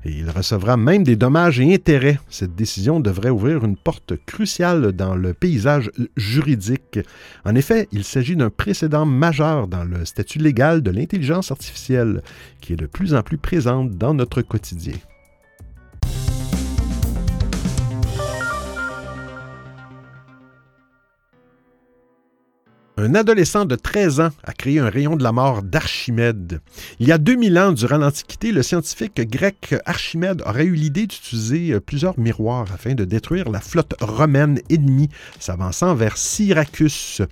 Il 0.06 0.28
recevra 0.28 0.76
même 0.76 1.02
des 1.02 1.16
dommages 1.16 1.60
et 1.60 1.74
intérêts. 1.74 2.18
Cette 2.28 2.54
décision 2.54 3.00
devrait 3.00 3.30
ouvrir 3.30 3.64
une 3.64 3.76
porte 3.76 4.14
cruciale 4.26 4.92
dans 4.92 5.14
le 5.14 5.32
paysage 5.32 5.90
juridique. 6.16 6.98
En 7.44 7.54
effet, 7.54 7.88
il 7.90 8.04
s'agit 8.04 8.36
d'un 8.36 8.50
précédent 8.50 9.06
majeur 9.06 9.66
dans 9.66 9.84
le 9.84 10.04
statut 10.04 10.38
légal 10.38 10.82
de 10.82 10.90
l'intelligence 10.90 11.50
artificielle, 11.50 12.22
qui 12.60 12.74
est 12.74 12.76
de 12.76 12.86
plus 12.86 13.14
en 13.14 13.22
plus 13.22 13.38
présente 13.38 13.92
dans 13.92 14.12
notre 14.12 14.42
quotidien. 14.42 14.94
Un 22.96 23.16
adolescent 23.16 23.64
de 23.64 23.74
13 23.74 24.20
ans 24.20 24.28
a 24.44 24.52
créé 24.52 24.78
un 24.78 24.88
rayon 24.88 25.16
de 25.16 25.24
la 25.24 25.32
mort 25.32 25.64
d'Archimède. 25.64 26.60
Il 27.00 27.08
y 27.08 27.12
a 27.12 27.18
2000 27.18 27.58
ans, 27.58 27.72
durant 27.72 27.96
l'Antiquité, 27.96 28.52
le 28.52 28.62
scientifique 28.62 29.20
grec 29.28 29.74
Archimède 29.84 30.42
aurait 30.46 30.66
eu 30.66 30.74
l'idée 30.74 31.08
d'utiliser 31.08 31.72
euh, 31.72 31.80
plusieurs 31.80 32.16
miroirs 32.20 32.66
afin 32.72 32.94
de 32.94 33.04
détruire 33.04 33.50
la 33.50 33.58
flotte 33.58 33.96
romaine 34.00 34.60
ennemie 34.70 35.08
s'avançant 35.40 35.96
vers 35.96 36.16
Syracuse. 36.16 37.26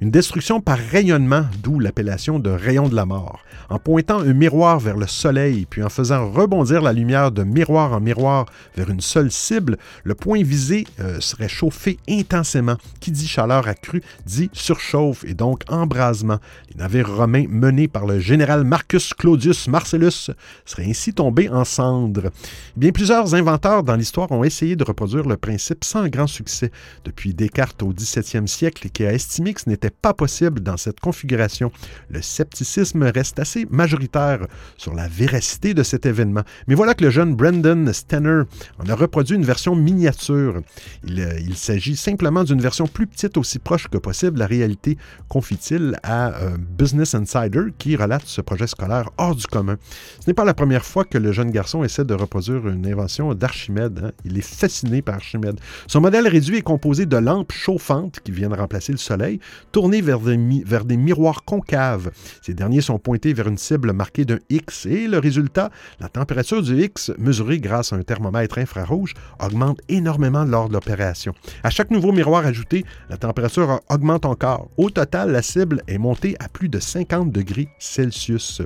Une 0.00 0.10
destruction 0.10 0.60
par 0.60 0.78
rayonnement, 0.78 1.44
d'où 1.62 1.78
l'appellation 1.78 2.40
de 2.40 2.50
rayon 2.50 2.88
de 2.88 2.96
la 2.96 3.06
mort. 3.06 3.38
En 3.70 3.78
pointant 3.78 4.18
un 4.18 4.34
miroir 4.34 4.80
vers 4.80 4.96
le 4.96 5.06
soleil, 5.06 5.64
puis 5.70 5.84
en 5.84 5.90
faisant 5.90 6.28
rebondir 6.28 6.82
la 6.82 6.92
lumière 6.92 7.30
de 7.30 7.44
miroir 7.44 7.92
en 7.92 8.00
miroir 8.00 8.46
vers 8.76 8.90
une 8.90 9.00
seule 9.00 9.30
cible, 9.30 9.78
le 10.02 10.16
point 10.16 10.42
visé 10.42 10.88
euh, 10.98 11.20
serait 11.20 11.48
chauffé 11.48 12.00
intensément. 12.08 12.78
Qui 12.98 13.12
dit 13.12 13.28
chaleur 13.28 13.68
accrue 13.68 14.02
dit 14.26 14.50
surchauffe 14.52 15.03
et 15.26 15.34
donc 15.34 15.62
embrasement. 15.68 16.38
Les 16.70 16.76
navires 16.76 17.14
romains 17.14 17.46
menés 17.48 17.88
par 17.88 18.06
le 18.06 18.18
général 18.18 18.64
Marcus 18.64 19.12
Claudius 19.14 19.68
Marcellus 19.68 20.30
seraient 20.64 20.86
ainsi 20.86 21.12
tombés 21.12 21.48
en 21.48 21.64
cendres. 21.64 22.30
Bien 22.76 22.90
plusieurs 22.90 23.34
inventeurs 23.34 23.82
dans 23.82 23.96
l'histoire 23.96 24.30
ont 24.32 24.44
essayé 24.44 24.76
de 24.76 24.84
reproduire 24.84 25.26
le 25.26 25.36
principe 25.36 25.84
sans 25.84 26.08
grand 26.08 26.26
succès, 26.26 26.70
depuis 27.04 27.34
Descartes 27.34 27.82
au 27.82 27.92
17e 27.92 28.46
siècle 28.46 28.88
qui 28.90 29.04
a 29.04 29.12
estimé 29.12 29.54
que 29.54 29.60
ce 29.60 29.68
n'était 29.68 29.90
pas 29.90 30.14
possible 30.14 30.60
dans 30.60 30.76
cette 30.76 31.00
configuration. 31.00 31.70
Le 32.08 32.22
scepticisme 32.22 33.02
reste 33.02 33.38
assez 33.38 33.66
majoritaire 33.70 34.46
sur 34.76 34.94
la 34.94 35.08
véracité 35.08 35.74
de 35.74 35.82
cet 35.82 36.06
événement. 36.06 36.42
Mais 36.66 36.74
voilà 36.74 36.94
que 36.94 37.04
le 37.04 37.10
jeune 37.10 37.34
Brendan 37.34 37.92
Stenner 37.92 38.42
en 38.78 38.88
a 38.88 38.94
reproduit 38.94 39.36
une 39.36 39.44
version 39.44 39.74
miniature. 39.74 40.62
Euh, 41.08 41.38
il 41.40 41.56
s'agit 41.56 41.96
simplement 41.96 42.44
d'une 42.44 42.60
version 42.60 42.86
plus 42.86 43.06
petite, 43.06 43.36
aussi 43.36 43.58
proche 43.58 43.88
que 43.88 43.98
possible 43.98 44.34
de 44.34 44.38
la 44.38 44.46
réalité 44.46 44.93
confie-t-il 45.28 45.96
à 46.02 46.34
euh, 46.34 46.56
Business 46.58 47.14
Insider 47.14 47.64
qui 47.78 47.96
relate 47.96 48.24
ce 48.26 48.40
projet 48.40 48.66
scolaire 48.66 49.10
hors 49.18 49.34
du 49.34 49.46
commun. 49.46 49.76
Ce 50.20 50.28
n'est 50.28 50.34
pas 50.34 50.44
la 50.44 50.54
première 50.54 50.84
fois 50.84 51.04
que 51.04 51.18
le 51.18 51.32
jeune 51.32 51.50
garçon 51.50 51.84
essaie 51.84 52.04
de 52.04 52.14
reproduire 52.14 52.66
une 52.68 52.86
invention 52.86 53.34
d'Archimède. 53.34 54.00
Hein. 54.04 54.12
Il 54.24 54.38
est 54.38 54.46
fasciné 54.46 55.02
par 55.02 55.16
Archimède. 55.16 55.60
Son 55.86 56.00
modèle 56.00 56.28
réduit 56.28 56.58
est 56.58 56.62
composé 56.62 57.06
de 57.06 57.16
lampes 57.16 57.52
chauffantes 57.52 58.20
qui 58.20 58.32
viennent 58.32 58.54
remplacer 58.54 58.92
le 58.92 58.98
soleil, 58.98 59.40
tournées 59.72 60.00
vers 60.00 60.20
des, 60.20 60.62
vers 60.64 60.84
des 60.84 60.96
miroirs 60.96 61.44
concaves. 61.44 62.10
Ces 62.42 62.54
derniers 62.54 62.80
sont 62.80 62.98
pointés 62.98 63.32
vers 63.32 63.48
une 63.48 63.58
cible 63.58 63.92
marquée 63.92 64.24
d'un 64.24 64.38
X 64.50 64.86
et 64.86 65.06
le 65.06 65.18
résultat, 65.18 65.70
la 66.00 66.08
température 66.08 66.62
du 66.62 66.82
X, 66.82 67.12
mesurée 67.18 67.58
grâce 67.58 67.92
à 67.92 67.96
un 67.96 68.02
thermomètre 68.02 68.58
infrarouge, 68.58 69.14
augmente 69.40 69.80
énormément 69.88 70.44
lors 70.44 70.68
de 70.68 70.74
l'opération. 70.74 71.34
À 71.62 71.70
chaque 71.70 71.90
nouveau 71.90 72.12
miroir 72.12 72.46
ajouté, 72.46 72.84
la 73.08 73.16
température 73.16 73.80
augmente 73.88 74.24
encore. 74.24 74.68
Au 74.84 74.90
total, 74.90 75.30
la 75.30 75.40
cible 75.40 75.82
est 75.88 75.96
montée 75.96 76.36
à 76.40 76.50
plus 76.50 76.68
de 76.68 76.78
50 76.78 77.32
degrés 77.32 77.70
Celsius. 77.78 78.60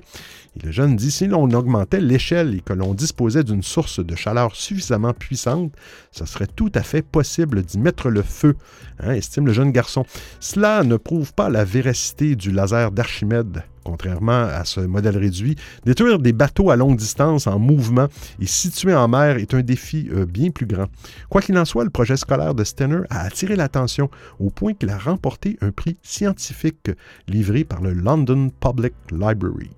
Et 0.56 0.66
le 0.66 0.72
jeune 0.72 0.96
dit, 0.96 1.12
si 1.12 1.28
l'on 1.28 1.48
augmentait 1.52 2.00
l'échelle 2.00 2.56
et 2.56 2.60
que 2.60 2.72
l'on 2.72 2.92
disposait 2.92 3.44
d'une 3.44 3.62
source 3.62 4.04
de 4.04 4.16
chaleur 4.16 4.56
suffisamment 4.56 5.14
puissante, 5.14 5.70
ce 6.10 6.26
serait 6.26 6.48
tout 6.48 6.72
à 6.74 6.82
fait 6.82 7.02
possible 7.02 7.62
d'y 7.62 7.78
mettre 7.78 8.10
le 8.10 8.22
feu, 8.22 8.56
hein, 8.98 9.12
estime 9.12 9.46
le 9.46 9.52
jeune 9.52 9.70
garçon. 9.70 10.04
Cela 10.40 10.82
ne 10.82 10.96
prouve 10.96 11.32
pas 11.34 11.50
la 11.50 11.62
véracité 11.62 12.34
du 12.34 12.50
laser 12.50 12.90
d'Archimède. 12.90 13.62
Contrairement 13.88 14.42
à 14.42 14.66
ce 14.66 14.80
modèle 14.80 15.16
réduit, 15.16 15.56
détruire 15.86 16.18
des 16.18 16.34
bateaux 16.34 16.70
à 16.70 16.76
longue 16.76 16.98
distance 16.98 17.46
en 17.46 17.58
mouvement 17.58 18.08
et 18.38 18.44
situés 18.44 18.94
en 18.94 19.08
mer 19.08 19.38
est 19.38 19.54
un 19.54 19.62
défi 19.62 20.10
euh, 20.12 20.26
bien 20.26 20.50
plus 20.50 20.66
grand. 20.66 20.88
Quoi 21.30 21.40
qu'il 21.40 21.56
en 21.56 21.64
soit, 21.64 21.84
le 21.84 21.90
projet 21.90 22.18
scolaire 22.18 22.54
de 22.54 22.64
Stenner 22.64 23.00
a 23.08 23.20
attiré 23.20 23.56
l'attention 23.56 24.10
au 24.40 24.50
point 24.50 24.74
qu'il 24.74 24.90
a 24.90 24.98
remporté 24.98 25.56
un 25.62 25.70
prix 25.70 25.96
scientifique 26.02 26.90
livré 27.28 27.64
par 27.64 27.80
le 27.80 27.94
London 27.94 28.50
Public 28.60 28.92
Library. 29.10 29.77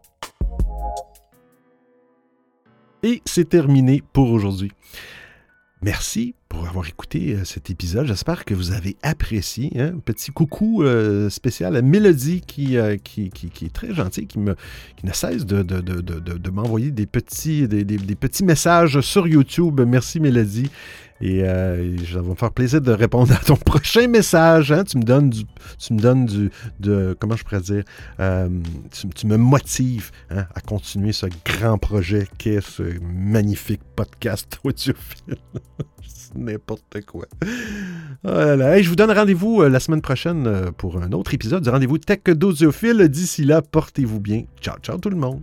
Et 3.03 3.21
c'est 3.25 3.49
terminé 3.49 4.03
pour 4.13 4.31
aujourd'hui. 4.31 4.71
Merci 5.83 6.35
pour 6.47 6.67
avoir 6.67 6.87
écouté 6.87 7.33
euh, 7.33 7.43
cet 7.43 7.71
épisode. 7.71 8.05
J'espère 8.05 8.45
que 8.45 8.53
vous 8.53 8.71
avez 8.71 8.97
apprécié. 9.01 9.71
Un 9.75 9.85
hein. 9.85 9.93
Petit 10.05 10.29
coucou 10.29 10.83
euh, 10.83 11.27
spécial 11.31 11.75
à 11.75 11.81
Mélodie 11.81 12.41
qui, 12.41 12.77
euh, 12.77 12.97
qui, 12.97 13.31
est 13.63 13.73
très 13.73 13.91
gentille, 13.91 14.27
qui, 14.27 14.37
me, 14.37 14.55
ne 15.03 15.11
cesse 15.11 15.43
de, 15.47 16.49
m'envoyer 16.51 16.91
des 16.91 17.07
petits, 17.07 17.67
des, 17.67 18.15
petits 18.15 18.43
messages 18.43 19.01
sur 19.01 19.27
YouTube. 19.27 19.81
Merci 19.87 20.19
Mélodie. 20.19 20.69
Et 21.21 21.43
euh, 21.43 21.97
ça 22.11 22.21
va 22.21 22.29
me 22.29 22.35
faire 22.35 22.51
plaisir 22.51 22.81
de 22.81 22.91
répondre 22.91 23.31
à 23.39 23.43
ton 23.43 23.55
prochain 23.55 24.07
message. 24.07 24.71
Hein. 24.71 24.83
Tu 24.83 24.97
me 24.97 25.03
donnes 25.03 25.29
du. 25.29 25.43
Tu 25.77 25.93
me 25.93 25.99
donnes 25.99 26.25
du. 26.25 26.51
De, 26.79 27.15
comment 27.19 27.35
je 27.35 27.43
pourrais 27.43 27.61
dire 27.61 27.83
euh, 28.19 28.49
tu, 29.15 29.27
me 29.27 29.37
motives 29.37 30.11
hein, 30.29 30.45
à 30.55 30.61
continuer 30.61 31.11
ce 31.11 31.27
grand 31.45 31.77
projet 31.77 32.27
qu'est 32.37 32.61
ce 32.61 32.83
magnifique 33.01 33.81
podcast 33.95 34.59
audiophile. 34.63 35.35
N'importe 36.33 37.05
quoi. 37.05 37.25
je 38.23 38.87
vous 38.87 38.95
donne 38.95 39.11
rendez-vous 39.11 39.61
euh, 39.61 39.69
la 39.69 39.81
semaine 39.81 40.01
prochaine 40.01 40.71
pour 40.77 41.01
un 41.01 41.11
autre 41.11 41.33
épisode 41.33 41.63
du 41.63 41.69
rendez-vous 41.69 41.97
Tech 41.97 42.23
d'Audiophile. 42.23 43.09
D'ici 43.09 43.43
là, 43.43 43.61
portez-vous 43.61 44.19
bien. 44.19 44.43
Ciao, 44.61 44.77
ciao 44.81 44.97
tout 44.97 45.09
le 45.09 45.17
monde. 45.17 45.41